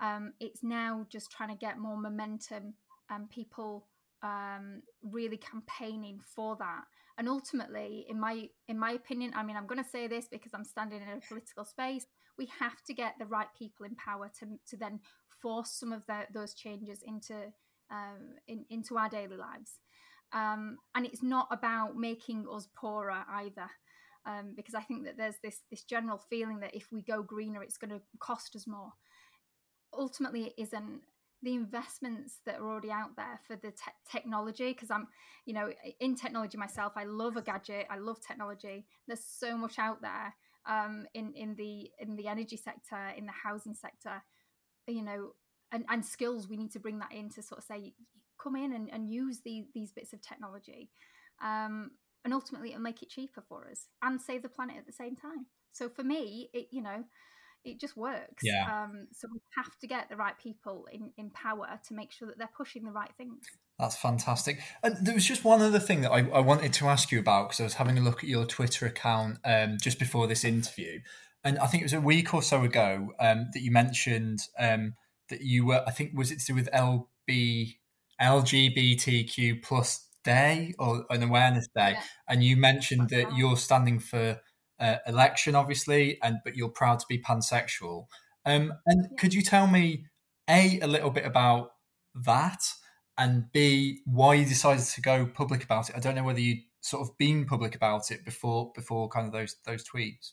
Um, 0.00 0.32
it's 0.40 0.62
now 0.62 1.06
just 1.10 1.30
trying 1.30 1.50
to 1.50 1.54
get 1.54 1.78
more 1.78 1.96
momentum 1.96 2.74
and 3.08 3.30
people 3.30 3.86
um, 4.22 4.82
really 5.02 5.36
campaigning 5.36 6.20
for 6.34 6.56
that. 6.56 6.84
And 7.18 7.28
ultimately, 7.28 8.06
in 8.08 8.18
my 8.18 8.48
in 8.68 8.78
my 8.78 8.92
opinion, 8.92 9.32
I 9.36 9.42
mean, 9.42 9.56
I'm 9.56 9.66
going 9.66 9.82
to 9.82 9.88
say 9.88 10.06
this 10.06 10.28
because 10.30 10.52
I'm 10.54 10.64
standing 10.64 11.02
in 11.02 11.08
a 11.08 11.20
political 11.26 11.64
space. 11.64 12.06
We 12.38 12.48
have 12.58 12.82
to 12.86 12.94
get 12.94 13.14
the 13.18 13.26
right 13.26 13.48
people 13.56 13.84
in 13.84 13.94
power 13.96 14.30
to 14.40 14.46
to 14.70 14.76
then 14.76 15.00
force 15.42 15.70
some 15.72 15.92
of 15.92 16.06
the, 16.06 16.26
those 16.32 16.54
changes 16.54 17.02
into 17.06 17.52
um, 17.90 18.36
in, 18.48 18.64
into 18.70 18.96
our 18.96 19.08
daily 19.08 19.36
lives. 19.36 19.78
Um, 20.34 20.78
and 20.94 21.04
it's 21.04 21.22
not 21.22 21.48
about 21.50 21.96
making 21.96 22.46
us 22.50 22.68
poorer 22.74 23.24
either. 23.30 23.70
Um, 24.24 24.52
because 24.54 24.74
I 24.74 24.82
think 24.82 25.04
that 25.04 25.16
there's 25.16 25.40
this 25.42 25.60
this 25.68 25.82
general 25.82 26.16
feeling 26.16 26.60
that 26.60 26.76
if 26.76 26.92
we 26.92 27.02
go 27.02 27.22
greener, 27.22 27.62
it's 27.62 27.76
going 27.76 27.90
to 27.90 28.00
cost 28.20 28.54
us 28.54 28.66
more. 28.66 28.92
Ultimately, 29.92 30.44
it 30.44 30.54
isn't. 30.56 31.00
The 31.44 31.54
investments 31.54 32.38
that 32.46 32.60
are 32.60 32.70
already 32.70 32.92
out 32.92 33.16
there 33.16 33.40
for 33.48 33.56
the 33.56 33.72
te- 33.72 33.98
technology, 34.08 34.72
because 34.72 34.92
I'm, 34.92 35.08
you 35.44 35.54
know, 35.54 35.72
in 35.98 36.14
technology 36.14 36.56
myself, 36.56 36.92
I 36.94 37.02
love 37.02 37.36
a 37.36 37.42
gadget, 37.42 37.88
I 37.90 37.98
love 37.98 38.20
technology. 38.20 38.86
There's 39.08 39.24
so 39.24 39.56
much 39.56 39.76
out 39.80 40.00
there 40.02 40.32
um, 40.66 41.04
in 41.14 41.34
in 41.34 41.56
the 41.56 41.90
in 41.98 42.14
the 42.14 42.28
energy 42.28 42.56
sector, 42.56 43.08
in 43.16 43.26
the 43.26 43.32
housing 43.32 43.74
sector, 43.74 44.22
you 44.86 45.02
know, 45.02 45.32
and, 45.72 45.84
and 45.88 46.06
skills. 46.06 46.48
We 46.48 46.56
need 46.56 46.70
to 46.72 46.80
bring 46.80 47.00
that 47.00 47.10
in 47.12 47.28
to 47.30 47.42
sort 47.42 47.58
of 47.58 47.64
say 47.64 47.94
come 48.42 48.56
in 48.56 48.72
and, 48.72 48.90
and 48.92 49.10
use 49.10 49.40
the, 49.44 49.66
these 49.74 49.92
bits 49.92 50.12
of 50.12 50.22
technology. 50.22 50.90
Um, 51.42 51.92
and 52.24 52.32
ultimately, 52.32 52.70
it'll 52.70 52.82
make 52.82 53.02
it 53.02 53.08
cheaper 53.08 53.42
for 53.48 53.68
us 53.70 53.88
and 54.02 54.20
save 54.20 54.42
the 54.42 54.48
planet 54.48 54.76
at 54.78 54.86
the 54.86 54.92
same 54.92 55.16
time. 55.16 55.46
So 55.72 55.88
for 55.88 56.04
me, 56.04 56.50
it 56.52 56.68
you 56.70 56.82
know, 56.82 57.04
it 57.64 57.80
just 57.80 57.96
works. 57.96 58.42
Yeah. 58.42 58.66
Um, 58.66 59.08
so 59.12 59.28
we 59.32 59.40
have 59.56 59.76
to 59.80 59.86
get 59.86 60.08
the 60.08 60.16
right 60.16 60.38
people 60.38 60.86
in, 60.92 61.10
in 61.16 61.30
power 61.30 61.80
to 61.88 61.94
make 61.94 62.12
sure 62.12 62.28
that 62.28 62.38
they're 62.38 62.50
pushing 62.56 62.84
the 62.84 62.92
right 62.92 63.10
things. 63.16 63.44
That's 63.78 63.96
fantastic. 63.96 64.60
And 64.82 64.96
there 65.04 65.14
was 65.14 65.26
just 65.26 65.44
one 65.44 65.62
other 65.62 65.78
thing 65.78 66.02
that 66.02 66.12
I, 66.12 66.28
I 66.28 66.40
wanted 66.40 66.72
to 66.74 66.86
ask 66.86 67.10
you 67.10 67.18
about 67.18 67.48
because 67.48 67.60
I 67.60 67.64
was 67.64 67.74
having 67.74 67.98
a 67.98 68.00
look 68.00 68.22
at 68.22 68.28
your 68.28 68.44
Twitter 68.44 68.86
account 68.86 69.38
um, 69.44 69.78
just 69.80 69.98
before 69.98 70.26
this 70.26 70.44
interview. 70.44 71.00
and 71.44 71.58
I 71.58 71.66
think 71.66 71.82
it 71.82 71.86
was 71.86 71.92
a 71.92 72.00
week 72.00 72.34
or 72.34 72.42
so 72.42 72.62
ago 72.62 73.12
um, 73.18 73.48
that 73.52 73.62
you 73.62 73.70
mentioned 73.70 74.40
um, 74.58 74.94
that 75.30 75.40
you 75.40 75.66
were. 75.66 75.82
I 75.86 75.90
think 75.90 76.12
was 76.14 76.30
it 76.30 76.40
to 76.40 76.46
do 76.46 76.54
with 76.54 76.68
LB 76.72 77.76
LGBTQ 78.20 79.62
plus 79.62 80.08
day 80.24 80.74
or 80.78 81.04
an 81.10 81.22
awareness 81.22 81.68
day, 81.74 81.92
yeah. 81.92 82.02
and 82.28 82.44
you 82.44 82.56
mentioned 82.56 83.10
that 83.10 83.36
you're 83.36 83.56
standing 83.56 83.98
for 83.98 84.40
uh, 84.78 84.96
election, 85.06 85.54
obviously, 85.54 86.18
and 86.22 86.38
but 86.44 86.56
you're 86.56 86.68
proud 86.68 86.98
to 87.00 87.06
be 87.08 87.18
pansexual. 87.18 88.06
Um, 88.44 88.72
and 88.86 89.06
yeah. 89.10 89.16
could 89.18 89.34
you 89.34 89.42
tell 89.42 89.66
me 89.66 90.06
a 90.48 90.80
a 90.80 90.86
little 90.86 91.10
bit 91.10 91.24
about 91.24 91.72
that, 92.26 92.62
and 93.16 93.50
b 93.52 94.00
why 94.04 94.34
you 94.34 94.44
decided 94.44 94.84
to 94.84 95.00
go 95.00 95.26
public 95.26 95.64
about 95.64 95.90
it? 95.90 95.96
I 95.96 96.00
don't 96.00 96.14
know 96.14 96.24
whether 96.24 96.40
you 96.40 96.56
sort 96.80 97.08
of 97.08 97.16
been 97.16 97.44
public 97.44 97.74
about 97.74 98.10
it 98.10 98.24
before 98.24 98.72
before 98.74 99.08
kind 99.08 99.26
of 99.26 99.32
those 99.32 99.56
those 99.64 99.84
tweets. 99.84 100.32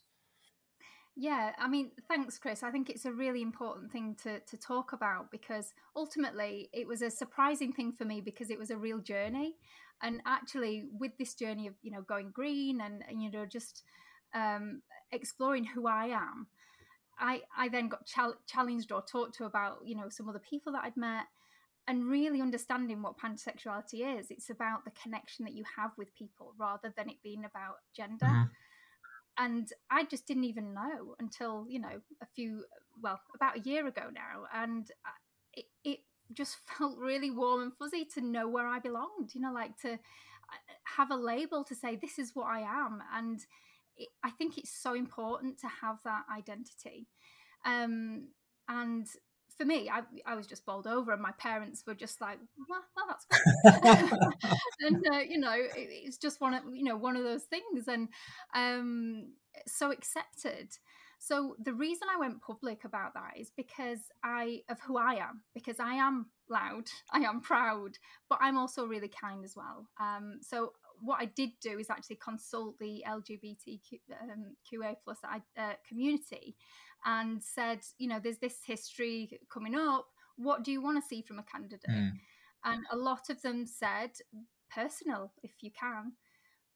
Yeah, 1.21 1.51
I 1.59 1.67
mean, 1.67 1.91
thanks, 2.07 2.37
Chris. 2.37 2.63
I 2.63 2.71
think 2.71 2.89
it's 2.89 3.03
a 3.03 3.11
really 3.11 3.41
important 3.41 3.91
thing 3.91 4.15
to 4.23 4.39
to 4.39 4.57
talk 4.57 4.93
about 4.93 5.29
because 5.31 5.73
ultimately 5.93 6.69
it 6.71 6.87
was 6.87 7.01
a 7.01 7.11
surprising 7.11 7.73
thing 7.73 7.91
for 7.91 8.05
me 8.05 8.21
because 8.21 8.49
it 8.49 8.57
was 8.57 8.71
a 8.71 8.77
real 8.77 8.99
journey, 8.99 9.55
and 10.01 10.21
actually 10.25 10.85
with 10.97 11.11
this 11.17 11.33
journey 11.33 11.67
of 11.67 11.73
you 11.81 11.91
know 11.91 12.03
going 12.03 12.31
green 12.31 12.79
and, 12.79 13.03
and 13.09 13.21
you 13.21 13.29
know 13.29 13.45
just 13.45 13.83
um, 14.33 14.81
exploring 15.11 15.65
who 15.65 15.87
I 15.87 16.05
am, 16.05 16.47
I 17.19 17.41
I 17.57 17.67
then 17.67 17.89
got 17.89 18.09
challenged 18.47 18.93
or 18.93 19.01
talked 19.01 19.35
to 19.39 19.43
about 19.43 19.79
you 19.83 19.97
know 19.97 20.07
some 20.07 20.29
other 20.29 20.39
people 20.39 20.71
that 20.71 20.85
I'd 20.85 20.95
met, 20.95 21.25
and 21.85 22.05
really 22.05 22.39
understanding 22.41 23.01
what 23.01 23.17
pansexuality 23.19 24.19
is. 24.19 24.27
It's 24.31 24.49
about 24.49 24.85
the 24.85 24.91
connection 24.91 25.43
that 25.43 25.53
you 25.53 25.65
have 25.75 25.91
with 25.97 26.15
people 26.15 26.53
rather 26.57 26.93
than 26.95 27.09
it 27.09 27.17
being 27.21 27.43
about 27.43 27.79
gender. 27.93 28.25
Mm-hmm 28.25 28.53
and 29.39 29.71
I 29.89 30.03
just 30.03 30.27
didn't 30.27 30.43
even 30.43 30.73
know 30.73 31.15
until 31.19 31.65
you 31.69 31.79
know 31.79 32.01
a 32.21 32.25
few 32.35 32.65
well 33.01 33.19
about 33.33 33.57
a 33.57 33.61
year 33.61 33.87
ago 33.87 34.03
now, 34.13 34.45
and 34.53 34.91
it, 35.53 35.65
it 35.83 35.99
just 36.33 36.57
felt 36.77 36.97
really 36.97 37.31
warm 37.31 37.61
and 37.63 37.73
fuzzy 37.73 38.05
to 38.13 38.21
know 38.21 38.47
where 38.47 38.67
I 38.67 38.79
belonged. 38.79 39.33
You 39.33 39.41
know, 39.41 39.53
like 39.53 39.79
to 39.81 39.93
uh, 39.93 39.97
have 40.97 41.09
a 41.11 41.15
label 41.15 41.63
to 41.63 41.75
say 41.75 41.95
this 41.95 42.19
is 42.19 42.31
what 42.35 42.47
I 42.47 42.59
am, 42.59 43.01
and 43.13 43.39
it, 43.97 44.09
I 44.23 44.29
think 44.31 44.57
it's 44.57 44.71
so 44.71 44.93
important 44.93 45.57
to 45.59 45.67
have 45.67 45.97
that 46.03 46.23
identity. 46.35 47.07
Um, 47.65 48.27
and 48.67 49.07
for 49.59 49.65
me, 49.65 49.89
I, 49.89 50.03
I 50.25 50.35
was 50.35 50.47
just 50.47 50.65
bowled 50.65 50.87
over, 50.87 51.11
and 51.11 51.21
my 51.21 51.33
parents 51.37 51.83
were 51.85 51.93
just 51.93 52.21
like, 52.21 52.39
"Well, 52.69 52.81
well 52.95 53.05
that's 53.09 53.25
good," 54.09 54.49
and 54.81 55.05
uh, 55.13 55.19
you 55.19 55.37
know, 55.37 55.51
it, 55.53 55.71
it's 55.75 56.17
just 56.17 56.39
one 56.39 56.53
of 56.53 56.63
you 56.73 56.85
know 56.85 56.95
one 56.95 57.17
of 57.17 57.23
those 57.23 57.43
things, 57.43 57.89
and 57.89 58.07
um, 58.55 59.33
so 59.67 59.91
accepted. 59.91 60.69
So 61.19 61.57
the 61.61 61.73
reason 61.73 62.07
I 62.09 62.17
went 62.17 62.41
public 62.41 62.85
about 62.85 63.13
that 63.15 63.33
is 63.37 63.51
because 63.57 63.99
I 64.23 64.61
of 64.69 64.79
who 64.79 64.97
I 64.97 65.15
am, 65.15 65.41
because 65.53 65.81
I 65.81 65.95
am 65.95 66.27
loud, 66.49 66.85
I 67.11 67.19
am 67.19 67.41
proud, 67.41 67.97
but 68.29 68.39
I'm 68.41 68.57
also 68.57 68.85
really 68.85 69.09
kind 69.09 69.43
as 69.43 69.55
well. 69.57 69.89
Um, 69.99 70.39
so 70.41 70.71
what 71.01 71.21
I 71.21 71.25
did 71.25 71.51
do 71.61 71.79
is 71.79 71.89
actually 71.89 72.17
consult 72.17 72.77
the 72.79 73.03
LGBTQA 73.07 74.89
um, 74.89 74.95
plus 75.03 75.17
uh, 75.23 75.73
community 75.87 76.55
and 77.05 77.41
said, 77.41 77.79
you 77.97 78.07
know, 78.07 78.19
there's 78.21 78.39
this 78.39 78.57
history 78.65 79.39
coming 79.51 79.75
up. 79.75 80.07
What 80.37 80.63
do 80.63 80.71
you 80.71 80.81
want 80.81 81.01
to 81.01 81.07
see 81.07 81.21
from 81.21 81.39
a 81.39 81.43
candidate? 81.43 81.83
Mm. 81.89 82.11
And 82.65 82.83
a 82.91 82.97
lot 82.97 83.29
of 83.29 83.41
them 83.41 83.65
said, 83.65 84.11
personal, 84.73 85.31
if 85.43 85.51
you 85.61 85.71
can, 85.71 86.13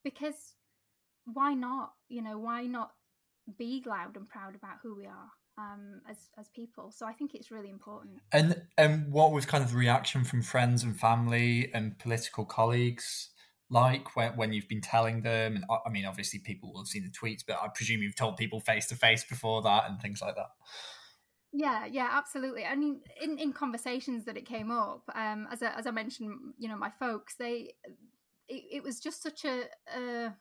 because 0.04 0.56
why 1.26 1.54
not? 1.54 1.94
You 2.10 2.22
know, 2.22 2.38
why 2.38 2.66
not 2.66 2.92
be 3.58 3.84
loud 3.86 4.16
and 4.16 4.28
proud 4.28 4.56
about 4.56 4.78
who 4.82 4.96
we 4.96 5.06
are? 5.06 5.32
um, 5.58 6.02
as 6.10 6.30
as 6.38 6.50
people. 6.50 6.92
So 6.92 7.06
I 7.06 7.14
think 7.14 7.36
it's 7.36 7.52
really 7.52 7.70
important. 7.70 8.20
And 8.32 8.64
and 8.78 9.12
what 9.12 9.32
was 9.32 9.46
kind 9.46 9.64
of 9.64 9.72
the 9.72 9.78
reaction 9.78 10.24
from 10.24 10.42
friends 10.42 10.84
and 10.84 11.00
family 11.00 11.70
and 11.74 11.98
political 12.00 12.46
colleagues 12.46 13.30
like 13.70 14.16
when, 14.16 14.36
when 14.36 14.54
you've 14.54 14.68
been 14.68 14.82
telling 14.82 15.22
them? 15.22 15.56
And 15.56 15.66
I 15.86 15.90
mean, 15.90 16.06
obviously, 16.06 16.40
people 16.40 16.72
will 16.72 16.82
have 16.82 16.88
seen 16.88 17.04
the 17.04 17.10
tweets, 17.10 17.42
but 17.46 17.58
I 17.62 17.68
presume 17.74 18.02
you've 18.02 18.16
told 18.16 18.38
people 18.38 18.60
face 18.60 18.88
to 18.88 18.96
face 18.96 19.24
before 19.24 19.62
that 19.64 19.90
and 19.90 20.00
things 20.00 20.22
like 20.22 20.36
that. 20.36 20.50
Yeah, 21.56 21.86
yeah, 21.86 22.10
absolutely. 22.12 22.66
I 22.66 22.76
mean, 22.76 23.02
in, 23.22 23.38
in 23.38 23.54
conversations 23.54 24.26
that 24.26 24.38
it 24.38 24.48
came 24.48 24.72
up, 24.72 25.04
um, 25.14 25.48
as 25.52 25.62
I, 25.62 25.78
as 25.78 25.86
I 25.86 25.92
mentioned, 25.92 26.32
you 26.58 26.68
know, 26.68 26.76
my 26.76 26.90
folks, 27.00 27.36
they, 27.38 27.76
it, 28.50 28.64
it 28.72 28.84
was 28.84 29.00
just 29.00 29.22
such 29.22 29.46
a, 29.46 29.66
a 29.96 30.34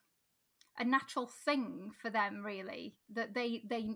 a 0.78 0.84
natural 0.84 1.30
thing 1.44 1.90
for 2.00 2.10
them 2.10 2.42
really 2.44 2.94
that 3.12 3.34
they 3.34 3.62
they 3.68 3.90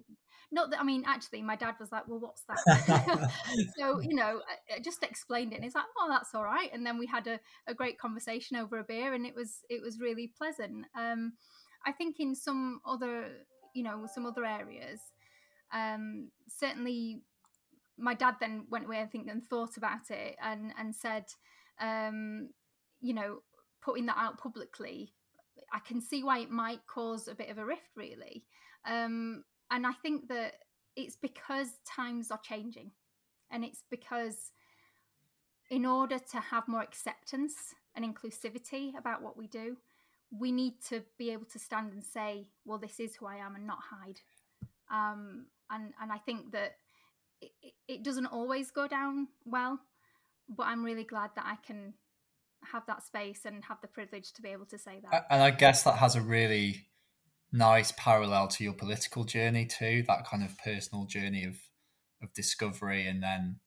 not 0.53 0.71
that 0.71 0.81
i 0.81 0.85
mean 0.85 1.03
actually 1.07 1.41
my 1.41 1.57
dad 1.57 1.75
was 1.81 1.91
like 1.91 2.07
well 2.07 2.21
what's 2.21 2.43
that? 2.49 3.31
So 3.79 4.01
you 4.01 4.15
know 4.15 4.41
I, 4.75 4.81
just 4.81 5.03
explained 5.03 5.53
it 5.53 5.57
and 5.57 5.65
he's 5.65 5.75
like 5.75 5.85
oh 5.99 6.09
that's 6.09 6.35
all 6.35 6.45
right. 6.45 6.71
And 6.73 6.85
then 6.85 6.99
we 6.99 7.07
had 7.07 7.27
a, 7.27 7.41
a 7.67 7.75
great 7.75 7.99
conversation 7.99 8.57
over 8.57 8.79
a 8.79 8.85
beer 8.85 9.15
and 9.15 9.27
it 9.27 9.35
was 9.35 9.61
it 9.71 9.83
was 9.83 10.01
really 10.01 10.33
pleasant. 10.37 10.87
Um 10.95 11.33
i 11.87 11.93
think 11.93 12.17
in 12.19 12.35
some 12.35 12.81
other 12.85 13.29
you 13.75 13.83
know 13.83 14.07
some 14.13 14.27
other 14.27 14.45
areas 14.45 15.01
um 15.73 16.29
certainly 16.49 17.23
my 17.99 18.15
dad 18.15 18.35
then 18.41 18.67
went 18.71 18.85
away 18.85 19.01
i 19.01 19.07
think 19.07 19.29
and 19.29 19.45
thought 19.45 19.77
about 19.77 20.11
it 20.11 20.37
and 20.43 20.73
and 20.79 20.95
said 20.95 21.25
um 21.81 22.49
you 23.01 23.15
know 23.15 23.39
putting 23.83 24.07
that 24.07 24.17
out 24.19 24.39
publicly 24.39 25.13
I 25.73 25.81
can 25.81 26.01
see 26.01 26.23
why 26.23 26.39
it 26.41 26.51
might 26.51 26.87
cause 26.87 27.29
a 27.29 27.35
bit 27.35 27.51
of 27.51 27.59
a 27.59 27.65
rift, 27.65 27.91
really. 27.97 28.45
Um, 28.85 29.45
and 29.71 29.87
I 29.87 29.93
think 29.93 30.29
that 30.29 30.55
it's 30.95 31.17
because 31.17 31.69
times 31.87 32.31
are 32.31 32.41
changing, 32.43 32.93
and 33.51 33.65
it's 33.65 33.83
because 33.91 34.53
in 35.71 35.85
order 35.85 36.19
to 36.19 36.39
have 36.39 36.69
more 36.69 36.83
acceptance 36.83 37.75
and 37.95 38.05
inclusivity 38.05 38.97
about 38.97 39.23
what 39.23 39.37
we 39.37 39.49
do, 39.49 39.77
we 40.31 40.53
need 40.53 40.75
to 40.89 41.03
be 41.19 41.31
able 41.31 41.47
to 41.47 41.59
stand 41.59 41.93
and 41.93 42.05
say, 42.05 42.49
"Well, 42.65 42.79
this 42.79 43.01
is 43.01 43.17
who 43.17 43.27
I 43.27 43.37
am," 43.37 43.57
and 43.57 43.67
not 43.67 43.79
hide. 43.91 44.21
Um, 44.91 45.47
and 45.71 45.93
and 46.01 46.13
I 46.13 46.19
think 46.19 46.53
that 46.53 46.77
it, 47.41 47.53
it 47.89 48.03
doesn't 48.03 48.27
always 48.27 48.71
go 48.71 48.87
down 48.87 49.29
well, 49.45 49.81
but 50.49 50.67
I'm 50.67 50.85
really 50.85 51.05
glad 51.05 51.31
that 51.37 51.45
I 51.47 51.57
can 51.67 51.95
have 52.73 52.87
that 52.87 53.03
space 53.03 53.41
and 53.45 53.65
have 53.65 53.81
the 53.81 53.89
privilege 53.89 54.33
to 54.35 54.43
be 54.43 54.51
able 54.51 54.67
to 54.67 54.79
say 54.79 55.01
that. 55.11 55.27
And 55.31 55.43
I 55.43 55.51
guess 55.51 55.83
that 55.85 55.97
has 55.97 56.17
a 56.17 56.21
really 56.21 56.89
nice 57.53 57.93
parallel 57.97 58.49
to 58.49 58.65
your 58.65 58.73
political 58.73 59.25
journey 59.25 59.67
too. 59.67 60.05
That 60.07 60.27
kind 60.27 60.43
of 60.43 60.57
personal 60.59 61.07
journey 61.07 61.45
of 61.45 61.57
of 62.23 62.33
discovery 62.33 63.07
and 63.07 63.23
then 63.23 63.61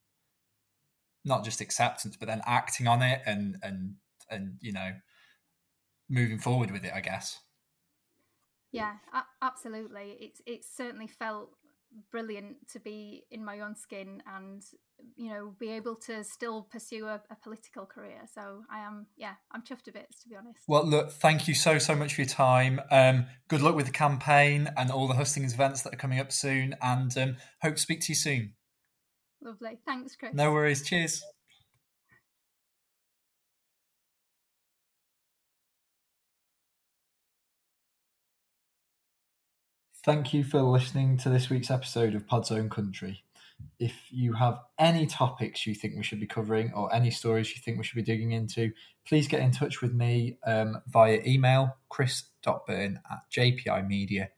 not 1.26 1.44
just 1.44 1.62
acceptance, 1.62 2.18
but 2.18 2.28
then 2.28 2.42
acting 2.46 2.88
on 2.88 3.02
it 3.02 3.22
and 3.26 3.58
and 3.62 3.96
and 4.30 4.58
you 4.62 4.72
know 4.72 4.92
moving 6.10 6.40
forward 6.40 6.72
with 6.72 6.84
it. 6.84 6.94
I 6.94 7.02
guess. 7.02 7.40
Yeah, 8.72 8.94
absolutely. 9.42 10.18
It's 10.20 10.42
it's 10.46 10.68
certainly 10.76 11.08
felt 11.08 11.56
brilliant 12.12 12.56
to 12.72 12.80
be 12.80 13.24
in 13.32 13.44
my 13.44 13.62
own 13.62 13.76
skin 13.76 14.22
and 14.28 14.64
you 15.16 15.30
know 15.30 15.54
be 15.60 15.70
able 15.70 15.96
to 15.96 16.24
still 16.24 16.64
pursue 16.64 17.08
a, 17.08 17.22
a, 17.30 17.36
political 17.42 17.86
career. 17.86 18.22
So 18.34 18.64
i 18.70 18.80
am 18.80 19.08
yeah 19.18 19.34
i'm 19.52 19.62
chuffed 19.62 19.88
a 19.88 19.92
bit 19.92 20.08
to 20.22 20.30
be 20.30 20.36
honest. 20.36 20.60
Well 20.68 20.86
look 20.86 21.12
thank 21.12 21.48
you 21.48 21.56
so 21.56 21.78
so 21.80 21.96
much 21.96 22.16
for 22.16 22.22
your 22.22 22.30
time. 22.30 22.82
Um 22.92 23.26
good 23.48 23.62
luck 23.62 23.76
with 23.76 23.86
the 23.86 23.92
campaign 23.92 24.70
and 24.78 24.92
all 24.92 25.08
the 25.08 25.16
hustings 25.16 25.54
events 25.54 25.82
that 25.84 25.94
are 25.94 25.98
coming 25.98 26.20
up 26.20 26.32
soon. 26.32 26.76
And 26.82 27.16
um 27.18 27.38
hope 27.62 27.76
to 27.76 27.82
speak 27.82 28.02
to 28.02 28.12
you 28.12 28.16
soon. 28.16 28.54
Lovely. 29.42 29.80
Thanks 29.86 30.16
chris. 30.16 30.34
No 30.34 30.52
worries. 30.52 30.84
Cheers 30.84 31.24
Thank 40.10 40.34
you 40.34 40.44
for 40.44 40.64
listening 40.64 41.18
to 41.18 41.30
this 41.30 41.52
week's 41.52 41.70
episode 41.70 42.16
of 42.16 42.26
Pod's 42.26 42.52
Own 42.52 42.68
Country. 42.68 43.24
If 43.78 43.94
you 44.10 44.34
have 44.34 44.58
any 44.80 45.06
topics 45.06 45.68
you 45.68 45.76
think 45.76 45.96
we 45.96 46.02
should 46.02 46.20
be 46.20 46.26
covering 46.26 46.74
or 46.74 46.92
any 46.92 47.12
stories 47.12 47.52
you 47.52 47.62
think 47.62 47.78
we 47.78 47.84
should 47.84 47.96
be 47.96 48.02
digging 48.02 48.32
into, 48.32 48.72
please 49.08 49.28
get 49.28 49.42
in 49.42 49.52
touch 49.52 49.84
with 49.84 49.94
me 49.94 50.40
um, 50.48 50.82
via 50.88 51.22
email 51.28 51.78
chris.burn 51.90 53.00
at 53.12 53.20
jpimedia.co.uk. 53.32 54.32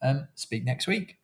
Um, 0.00 0.28
speak 0.34 0.64
next 0.64 0.86
week. 0.86 1.19